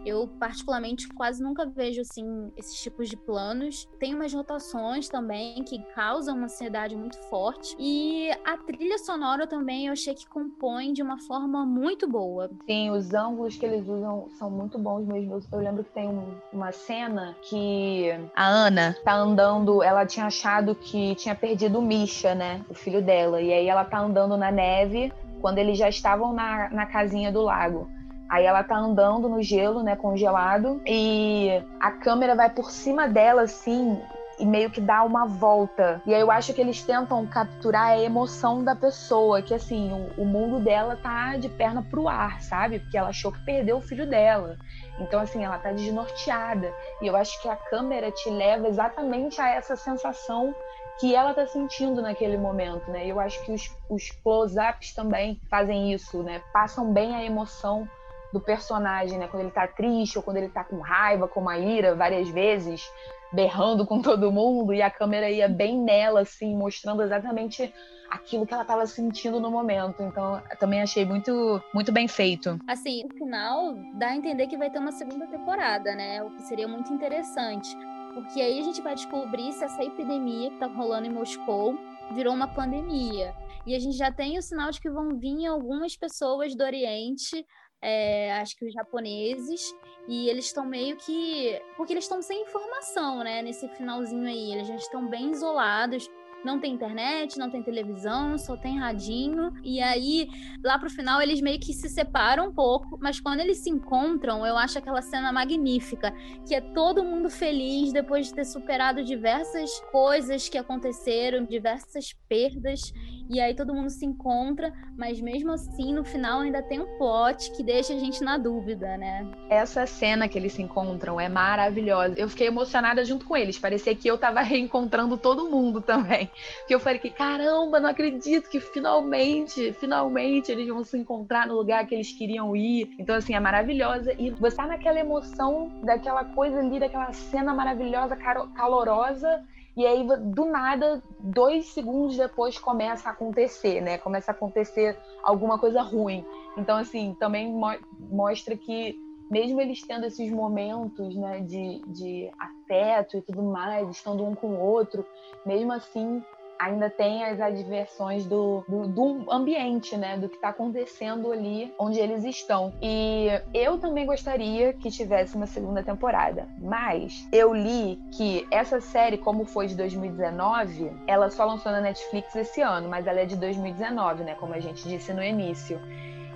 Eu, 0.04 0.28
particularmente, 0.38 1.08
quase 1.08 1.42
nunca 1.42 1.66
vejo, 1.66 2.00
assim, 2.00 2.52
esses 2.56 2.80
tipos 2.80 3.08
de 3.08 3.16
planos. 3.16 3.88
Tem 3.98 4.14
umas 4.14 4.32
rotações 4.32 5.08
também 5.08 5.62
que 5.64 5.82
causam 5.94 6.36
uma 6.36 6.44
ansiedade 6.44 6.96
muito 6.96 7.18
forte. 7.28 7.76
E 7.78 8.30
a 8.44 8.56
trilha 8.56 8.98
sonora 8.98 9.46
também 9.46 9.86
eu 9.86 9.92
achei 9.92 10.14
que 10.14 10.26
compõe 10.26 10.92
de 10.92 11.02
uma 11.02 11.18
forma 11.18 11.64
muito 11.66 12.08
boa. 12.08 12.50
Sim, 12.66 12.90
os 12.90 13.12
ângulos 13.14 13.56
que 13.56 13.66
eles 13.66 13.86
usam 13.88 14.28
são 14.38 14.50
muito 14.50 14.78
bons 14.78 15.06
mesmo. 15.06 15.40
Eu 15.52 15.58
lembro 15.58 15.84
que 15.84 15.90
tem 15.90 16.08
um, 16.08 16.34
uma 16.52 16.72
cena 16.72 17.36
que 17.42 18.10
a 18.34 18.46
Ana 18.46 18.96
tá 19.04 19.14
andando, 19.14 19.82
ela 19.82 20.06
tinha 20.06 20.26
achado 20.26 20.74
que 20.74 21.14
tinha 21.16 21.34
perdido 21.34 21.78
o 21.78 21.82
Misha, 21.82 22.34
né? 22.34 22.64
O 22.68 22.74
filho 22.74 23.02
dela. 23.02 23.40
E 23.40 23.52
aí 23.52 23.68
ela 23.68 23.84
tá 23.84 23.98
andando 23.98 24.36
na 24.36 24.50
neve 24.50 25.12
quando 25.40 25.58
eles 25.58 25.78
já 25.78 25.88
estavam 25.88 26.32
na, 26.32 26.68
na 26.70 26.86
casinha 26.86 27.30
do 27.30 27.42
lago. 27.42 27.88
Aí 28.28 28.44
ela 28.44 28.62
tá 28.62 28.76
andando 28.76 29.28
no 29.28 29.42
gelo, 29.42 29.82
né, 29.82 29.96
congelado, 29.96 30.80
e 30.86 31.62
a 31.80 31.90
câmera 31.92 32.34
vai 32.34 32.50
por 32.50 32.70
cima 32.70 33.08
dela, 33.08 33.42
assim, 33.42 33.98
e 34.38 34.46
meio 34.46 34.70
que 34.70 34.80
dá 34.80 35.02
uma 35.02 35.26
volta. 35.26 36.00
E 36.06 36.14
aí 36.14 36.20
eu 36.20 36.30
acho 36.30 36.52
que 36.54 36.60
eles 36.60 36.82
tentam 36.82 37.26
capturar 37.26 37.88
a 37.88 37.98
emoção 37.98 38.62
da 38.62 38.76
pessoa, 38.76 39.42
que 39.42 39.52
assim, 39.52 39.92
o, 39.92 40.22
o, 40.22 40.24
mundo 40.24 40.60
dela 40.60 40.96
tá 40.96 41.36
de 41.36 41.48
perna 41.48 41.82
pro 41.82 42.08
ar, 42.08 42.40
sabe? 42.40 42.78
Porque 42.78 42.96
ela 42.96 43.08
achou 43.08 43.32
que 43.32 43.44
perdeu 43.44 43.78
o 43.78 43.82
filho 43.82 44.06
dela. 44.06 44.56
Então, 45.00 45.20
assim, 45.20 45.44
ela 45.44 45.58
tá 45.58 45.72
desnorteada. 45.72 46.72
E 47.00 47.06
eu 47.06 47.16
acho 47.16 47.40
que 47.42 47.48
a 47.48 47.56
câmera 47.56 48.10
te 48.10 48.30
leva 48.30 48.68
exatamente 48.68 49.40
a 49.40 49.48
essa 49.48 49.74
sensação 49.74 50.54
que 51.00 51.14
ela 51.14 51.32
tá 51.32 51.46
sentindo 51.46 52.02
naquele 52.02 52.36
momento, 52.36 52.90
né? 52.90 53.06
Eu 53.06 53.20
acho 53.20 53.42
que 53.44 53.52
os, 53.52 53.70
os 53.88 54.10
close-ups 54.22 54.92
também 54.94 55.40
fazem 55.48 55.92
isso, 55.92 56.22
né? 56.22 56.42
Passam 56.52 56.92
bem 56.92 57.14
a 57.14 57.24
emoção 57.24 57.88
do 58.32 58.40
personagem, 58.40 59.18
né? 59.18 59.28
Quando 59.28 59.42
ele 59.42 59.52
tá 59.52 59.66
triste 59.66 60.18
ou 60.18 60.22
quando 60.22 60.36
ele 60.36 60.48
tá 60.48 60.64
com 60.64 60.80
raiva, 60.80 61.28
com 61.28 61.48
a 61.48 61.58
ira, 61.58 61.94
várias 61.94 62.28
vezes, 62.28 62.90
berrando 63.32 63.86
com 63.86 64.00
todo 64.02 64.32
mundo, 64.32 64.72
e 64.74 64.82
a 64.82 64.90
câmera 64.90 65.30
ia 65.30 65.48
bem 65.48 65.78
nela, 65.80 66.20
assim, 66.20 66.56
mostrando 66.56 67.02
exatamente 67.02 67.72
aquilo 68.10 68.46
que 68.46 68.54
ela 68.54 68.62
estava 68.62 68.86
sentindo 68.86 69.38
no 69.38 69.50
momento. 69.50 70.02
Então, 70.02 70.42
também 70.58 70.82
achei 70.82 71.04
muito, 71.04 71.62
muito 71.74 71.92
bem 71.92 72.08
feito. 72.08 72.58
Assim, 72.66 73.04
no 73.04 73.14
final, 73.14 73.74
dá 73.94 74.08
a 74.08 74.16
entender 74.16 74.46
que 74.46 74.56
vai 74.56 74.70
ter 74.70 74.78
uma 74.78 74.92
segunda 74.92 75.26
temporada, 75.26 75.94
né? 75.94 76.22
O 76.22 76.30
que 76.30 76.42
seria 76.42 76.66
muito 76.66 76.92
interessante. 76.92 77.68
Porque 78.14 78.40
aí 78.40 78.58
a 78.58 78.62
gente 78.62 78.80
vai 78.80 78.94
descobrir 78.94 79.52
se 79.52 79.64
essa 79.64 79.84
epidemia 79.84 80.50
que 80.50 80.58
tá 80.58 80.66
rolando 80.66 81.06
em 81.06 81.12
Moscou 81.12 81.78
virou 82.14 82.34
uma 82.34 82.48
pandemia. 82.48 83.34
E 83.66 83.74
a 83.74 83.78
gente 83.78 83.96
já 83.96 84.10
tem 84.10 84.38
o 84.38 84.42
sinal 84.42 84.70
de 84.70 84.80
que 84.80 84.88
vão 84.88 85.18
vir 85.18 85.46
algumas 85.46 85.94
pessoas 85.94 86.54
do 86.54 86.64
Oriente 86.64 87.44
é, 87.80 88.32
acho 88.40 88.56
que 88.56 88.66
os 88.66 88.72
japoneses, 88.72 89.74
e 90.08 90.28
eles 90.28 90.46
estão 90.46 90.64
meio 90.64 90.96
que. 90.96 91.60
Porque 91.76 91.92
eles 91.92 92.04
estão 92.04 92.22
sem 92.22 92.42
informação, 92.42 93.22
né? 93.22 93.42
Nesse 93.42 93.68
finalzinho 93.68 94.26
aí. 94.26 94.52
Eles 94.52 94.66
já 94.66 94.76
estão 94.76 95.08
bem 95.08 95.30
isolados. 95.30 96.08
Não 96.44 96.60
tem 96.60 96.72
internet, 96.72 97.36
não 97.36 97.50
tem 97.50 97.62
televisão, 97.62 98.38
só 98.38 98.56
tem 98.56 98.78
radinho. 98.78 99.52
E 99.62 99.80
aí, 99.82 100.28
lá 100.64 100.78
pro 100.78 100.88
final, 100.88 101.20
eles 101.20 101.40
meio 101.40 101.58
que 101.58 101.74
se 101.74 101.88
separam 101.88 102.48
um 102.48 102.54
pouco, 102.54 102.96
mas 103.00 103.20
quando 103.20 103.40
eles 103.40 103.58
se 103.58 103.68
encontram, 103.68 104.46
eu 104.46 104.56
acho 104.56 104.78
aquela 104.78 105.02
cena 105.02 105.32
magnífica, 105.32 106.12
que 106.46 106.54
é 106.54 106.60
todo 106.60 107.04
mundo 107.04 107.28
feliz 107.28 107.92
depois 107.92 108.28
de 108.28 108.34
ter 108.34 108.44
superado 108.44 109.04
diversas 109.04 109.80
coisas 109.90 110.48
que 110.48 110.56
aconteceram, 110.56 111.44
diversas 111.44 112.12
perdas. 112.28 112.92
E 113.28 113.40
aí 113.40 113.54
todo 113.54 113.74
mundo 113.74 113.90
se 113.90 114.06
encontra, 114.06 114.72
mas 114.96 115.20
mesmo 115.20 115.52
assim, 115.52 115.92
no 115.92 116.02
final 116.02 116.40
ainda 116.40 116.62
tem 116.62 116.80
um 116.80 116.96
plot 116.96 117.52
que 117.52 117.62
deixa 117.62 117.92
a 117.92 117.98
gente 117.98 118.22
na 118.22 118.38
dúvida, 118.38 118.96
né? 118.96 119.26
Essa 119.50 119.86
cena 119.86 120.28
que 120.28 120.38
eles 120.38 120.54
se 120.54 120.62
encontram 120.62 121.20
é 121.20 121.28
maravilhosa. 121.28 122.14
Eu 122.16 122.28
fiquei 122.28 122.46
emocionada 122.46 123.04
junto 123.04 123.26
com 123.26 123.36
eles. 123.36 123.58
Parecia 123.58 123.94
que 123.94 124.08
eu 124.08 124.16
tava 124.16 124.40
reencontrando 124.42 125.18
todo 125.18 125.50
mundo 125.50 125.80
também. 125.82 126.30
Que 126.66 126.74
eu 126.74 126.80
falei 126.80 126.98
que, 126.98 127.10
caramba, 127.10 127.78
não 127.78 127.90
acredito 127.90 128.48
que 128.48 128.60
finalmente, 128.60 129.74
finalmente 129.74 130.50
eles 130.50 130.66
vão 130.68 130.82
se 130.82 130.96
encontrar 130.96 131.46
no 131.46 131.54
lugar 131.54 131.86
que 131.86 131.94
eles 131.94 132.10
queriam 132.12 132.56
ir. 132.56 132.94
Então, 132.98 133.14
assim, 133.14 133.34
é 133.34 133.40
maravilhosa. 133.40 134.14
E 134.18 134.30
você 134.30 134.56
tá 134.56 134.66
naquela 134.66 134.98
emoção 134.98 135.70
daquela 135.82 136.24
coisa 136.24 136.60
ali, 136.60 136.80
daquela 136.80 137.12
cena 137.12 137.52
maravilhosa, 137.52 138.16
calorosa 138.16 139.44
e 139.78 139.86
aí, 139.86 140.04
do 140.04 140.44
nada, 140.44 141.00
dois 141.20 141.66
segundos 141.66 142.16
depois 142.16 142.58
começa 142.58 143.08
a 143.08 143.12
acontecer, 143.12 143.80
né? 143.80 143.96
Começa 143.96 144.32
a 144.32 144.34
acontecer 144.34 144.98
alguma 145.22 145.56
coisa 145.56 145.82
ruim. 145.82 146.24
Então, 146.56 146.76
assim, 146.76 147.16
também 147.20 147.52
mo 147.52 147.70
mostra 148.10 148.56
que, 148.56 148.98
mesmo 149.30 149.60
eles 149.60 149.80
tendo 149.82 150.04
esses 150.04 150.32
momentos, 150.32 151.14
né, 151.14 151.38
de, 151.42 151.80
de 151.86 152.28
afeto 152.40 153.18
e 153.18 153.22
tudo 153.22 153.40
mais, 153.40 153.88
estando 153.88 154.26
um 154.26 154.34
com 154.34 154.48
o 154.48 154.60
outro, 154.60 155.06
mesmo 155.46 155.72
assim, 155.72 156.24
ainda 156.58 156.90
tem 156.90 157.24
as 157.24 157.40
adversões 157.40 158.24
do, 158.26 158.64
do, 158.68 158.88
do 158.88 159.30
ambiente, 159.30 159.96
né? 159.96 160.16
Do 160.16 160.28
que 160.28 160.36
está 160.36 160.48
acontecendo 160.48 161.30
ali 161.32 161.72
onde 161.78 161.98
eles 161.98 162.24
estão. 162.24 162.72
E 162.82 163.28
eu 163.54 163.78
também 163.78 164.04
gostaria 164.06 164.72
que 164.72 164.90
tivesse 164.90 165.36
uma 165.36 165.46
segunda 165.46 165.82
temporada, 165.82 166.48
mas 166.58 167.26
eu 167.32 167.54
li 167.54 168.00
que 168.12 168.46
essa 168.50 168.80
série, 168.80 169.18
como 169.18 169.44
foi 169.44 169.66
de 169.66 169.76
2019, 169.76 170.90
ela 171.06 171.30
só 171.30 171.44
lançou 171.44 171.70
na 171.70 171.80
Netflix 171.80 172.34
esse 172.34 172.60
ano, 172.60 172.88
mas 172.88 173.06
ela 173.06 173.20
é 173.20 173.24
de 173.24 173.36
2019, 173.36 174.24
né? 174.24 174.34
Como 174.34 174.54
a 174.54 174.60
gente 174.60 174.86
disse 174.88 175.12
no 175.12 175.22
início. 175.22 175.80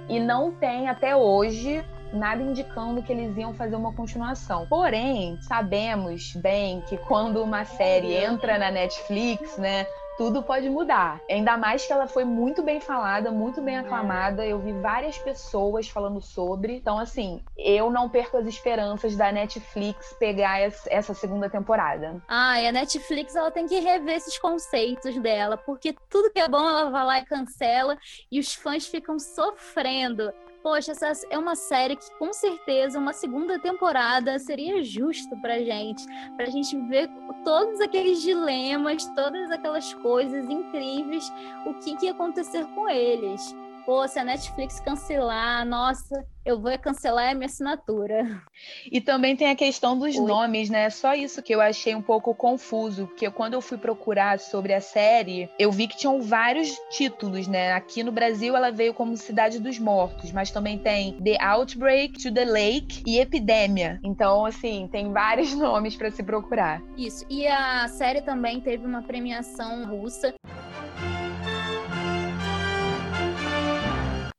E 0.09 0.19
não 0.21 0.53
tem 0.53 0.89
até 0.89 1.17
hoje 1.17 1.85
nada 2.13 2.43
indicando 2.43 3.03
que 3.03 3.13
eles 3.13 3.37
iam 3.37 3.55
fazer 3.55 3.77
uma 3.77 3.93
continuação. 3.93 4.67
Porém, 4.67 5.39
sabemos 5.41 6.35
bem 6.37 6.83
que 6.83 6.97
quando 6.97 7.43
uma 7.43 7.65
série 7.65 8.15
entra 8.15 8.59
na 8.59 8.71
Netflix, 8.71 9.57
né, 9.57 9.87
tudo 10.17 10.43
pode 10.43 10.69
mudar. 10.69 11.21
Ainda 11.29 11.57
mais 11.57 11.87
que 11.87 11.93
ela 11.93 12.07
foi 12.07 12.25
muito 12.25 12.63
bem 12.63 12.81
falada, 12.81 13.31
muito 13.31 13.61
bem 13.61 13.79
aclamada. 13.79 14.45
Eu 14.47 14.59
vi 14.59 14.73
várias 14.73 15.19
pessoas 15.19 15.89
falando 15.89 16.21
sobre. 16.21 16.77
Então, 16.77 16.99
assim, 16.99 17.43
eu 17.57 17.91
não 17.91 18.09
perco 18.09 18.37
as 18.37 18.47
esperanças 18.47 19.17
da 19.17 19.33
Netflix 19.33 20.15
pegar 20.19 20.61
essa 20.61 21.15
segunda 21.15 21.49
temporada. 21.49 22.23
Ah, 22.29 22.61
e 22.61 22.67
a 22.67 22.73
Netflix 22.73 23.35
ela 23.35 23.51
tem 23.51 23.67
que 23.67 23.79
rever 23.81 24.17
esses 24.17 24.39
conceitos 24.39 25.17
dela, 25.19 25.57
porque 25.57 25.95
tudo 26.09 26.31
que 26.31 26.41
é 26.41 26.49
bom 26.49 26.69
ela 26.69 26.91
vai 26.91 27.05
lá 27.05 27.19
e 27.19 27.25
cancela 27.25 27.99
e 28.31 28.39
os 28.39 28.55
fãs 28.55 28.87
ficam 28.87 29.19
sofrendo 29.19 30.33
poxa, 30.63 30.93
essa 30.93 31.27
é 31.29 31.39
uma 31.39 31.55
série 31.55 31.97
que 31.97 32.11
com 32.19 32.33
certeza 32.33 32.99
uma 32.99 33.13
segunda 33.13 33.59
temporada 33.59 34.39
seria 34.39 34.83
justo 34.83 35.37
pra 35.41 35.59
gente, 35.59 36.05
pra 36.37 36.47
gente 36.47 36.77
ver 36.89 37.11
todos 37.45 37.81
aqueles 37.81 38.23
dilemas, 38.23 39.07
todas 39.15 39.51
aquelas 39.51 39.93
coisas 39.95 40.49
incríveis, 40.49 41.31
o 41.67 41.75
que, 41.75 41.97
que 41.97 42.07
ia 42.07 42.13
acontecer 42.13 42.65
com 42.75 42.89
eles 42.89 43.55
pô, 43.85 44.07
se 44.07 44.19
a 44.19 44.25
Netflix 44.25 44.81
cancelar, 44.81 45.65
nossa, 45.67 46.25
eu 46.45 46.61
vou 46.61 46.77
cancelar 46.79 47.31
a 47.31 47.35
minha 47.35 47.47
assinatura. 47.47 48.43
E 48.91 49.01
também 49.01 49.37
tem 49.37 49.51
a 49.51 49.55
questão 49.57 49.99
dos 49.99 50.17
Oi. 50.17 50.27
nomes, 50.27 50.71
né? 50.71 50.91
Só 50.91 51.15
isso 51.15 51.43
que 51.43 51.55
eu 51.55 51.61
achei 51.61 51.95
um 51.95 52.03
pouco 52.03 52.35
confuso, 52.35 53.07
porque 53.07 53.31
quando 53.31 53.55
eu 53.55 53.61
fui 53.61 53.79
procurar 53.79 54.39
sobre 54.39 54.73
a 54.75 54.81
série, 54.81 55.49
eu 55.59 55.71
vi 55.71 55.87
que 55.87 55.97
tinham 55.97 56.21
vários 56.21 56.77
títulos, 56.91 57.47
né? 57.47 57.73
Aqui 57.73 58.03
no 58.03 58.13
Brasil 58.13 58.57
ela 58.57 58.71
veio 58.71 58.93
como 58.95 59.17
Cidade 59.17 59.59
dos 59.59 59.79
Mortos, 59.79 60.33
mas 60.33 60.51
também 60.51 60.79
tem 60.79 61.13
The 61.23 61.43
Outbreak 61.43 62.23
to 62.23 62.33
the 62.33 62.45
Lake 62.45 63.03
e 63.07 63.19
Epidemia. 63.19 64.01
Então, 64.03 64.45
assim, 64.45 64.89
tem 64.91 65.13
vários 65.13 65.55
nomes 65.55 65.97
para 65.97 66.11
se 66.11 66.23
procurar. 66.23 66.83
Isso. 66.97 67.25
E 67.29 67.47
a 67.47 67.87
série 67.89 68.23
também 68.23 68.61
teve 68.61 68.85
uma 68.85 69.03
premiação 69.03 69.87
russa. 69.87 70.35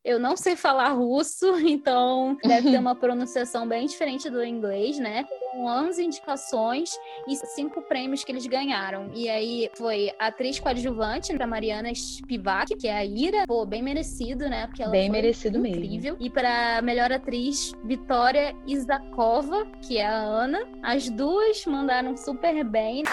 Eu 0.04 0.20
não 0.20 0.36
sei 0.36 0.56
falar 0.56 0.90
russo, 0.90 1.58
então 1.66 2.38
deve 2.44 2.72
ter 2.72 2.78
uma 2.78 2.94
pronunciação 2.94 3.68
bem 3.68 3.88
diferente 3.88 4.30
do 4.30 4.44
inglês, 4.44 5.00
né? 5.00 5.26
Com 5.52 5.66
11 5.66 6.04
indicações 6.04 6.92
e 7.28 7.36
cinco 7.36 7.82
prêmios 7.82 8.24
que 8.24 8.32
eles 8.32 8.46
ganharam. 8.46 9.10
E 9.14 9.30
aí 9.30 9.70
foi 9.78 10.12
atriz 10.20 10.60
coadjuvante 10.60 11.34
para 11.34 11.48
Mariana 11.48 11.94
Spivak, 11.94 12.76
que 12.76 12.88
é 12.88 12.98
a 12.98 13.06
Ira, 13.06 13.46
pô, 13.48 13.66
bem 13.66 13.82
merecido, 13.82 14.50
né? 14.50 14.68
Porque 14.68 14.84
ela 14.84 14.92
bem 14.92 15.10
merecido 15.10 15.66
incrível. 15.66 16.14
mesmo. 16.14 16.18
E 16.20 16.30
para 16.30 16.82
melhor 16.82 17.12
atriz, 17.12 17.72
Vitória 17.86 18.54
Isakova, 18.68 19.66
que 19.82 19.98
é 19.98 20.06
a 20.06 20.18
Ana. 20.18 20.68
As 20.82 21.10
duas 21.10 21.66
mandaram 21.66 22.18
super 22.18 22.64
bem. 22.66 23.04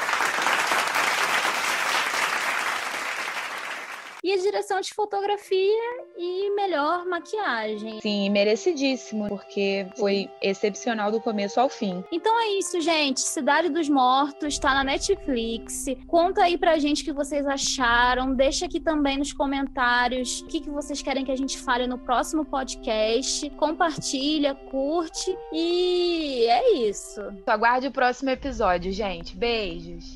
E 4.34 4.42
direção 4.42 4.80
de 4.80 4.92
fotografia 4.94 6.04
e 6.16 6.50
melhor 6.54 7.04
maquiagem. 7.06 8.00
Sim, 8.00 8.30
merecidíssimo, 8.30 9.28
porque 9.28 9.86
foi 9.96 10.28
excepcional 10.40 11.10
do 11.10 11.20
começo 11.20 11.58
ao 11.60 11.68
fim. 11.68 12.04
Então 12.12 12.40
é 12.40 12.58
isso, 12.58 12.80
gente. 12.80 13.20
Cidade 13.20 13.68
dos 13.68 13.88
Mortos 13.88 14.58
tá 14.58 14.74
na 14.74 14.84
Netflix. 14.84 15.86
Conta 16.06 16.44
aí 16.44 16.56
pra 16.56 16.78
gente 16.78 17.02
o 17.02 17.04
que 17.04 17.12
vocês 17.12 17.46
acharam. 17.46 18.34
Deixa 18.34 18.66
aqui 18.66 18.78
também 18.78 19.18
nos 19.18 19.32
comentários 19.32 20.40
o 20.40 20.46
que, 20.46 20.60
que 20.60 20.70
vocês 20.70 21.02
querem 21.02 21.24
que 21.24 21.32
a 21.32 21.36
gente 21.36 21.58
fale 21.58 21.86
no 21.86 21.98
próximo 21.98 22.44
podcast. 22.44 23.48
Compartilha, 23.50 24.54
curte 24.54 25.36
e 25.52 26.46
é 26.46 26.74
isso. 26.74 27.20
Aguarde 27.46 27.88
o 27.88 27.92
próximo 27.92 28.30
episódio, 28.30 28.92
gente. 28.92 29.36
Beijos. 29.36 30.14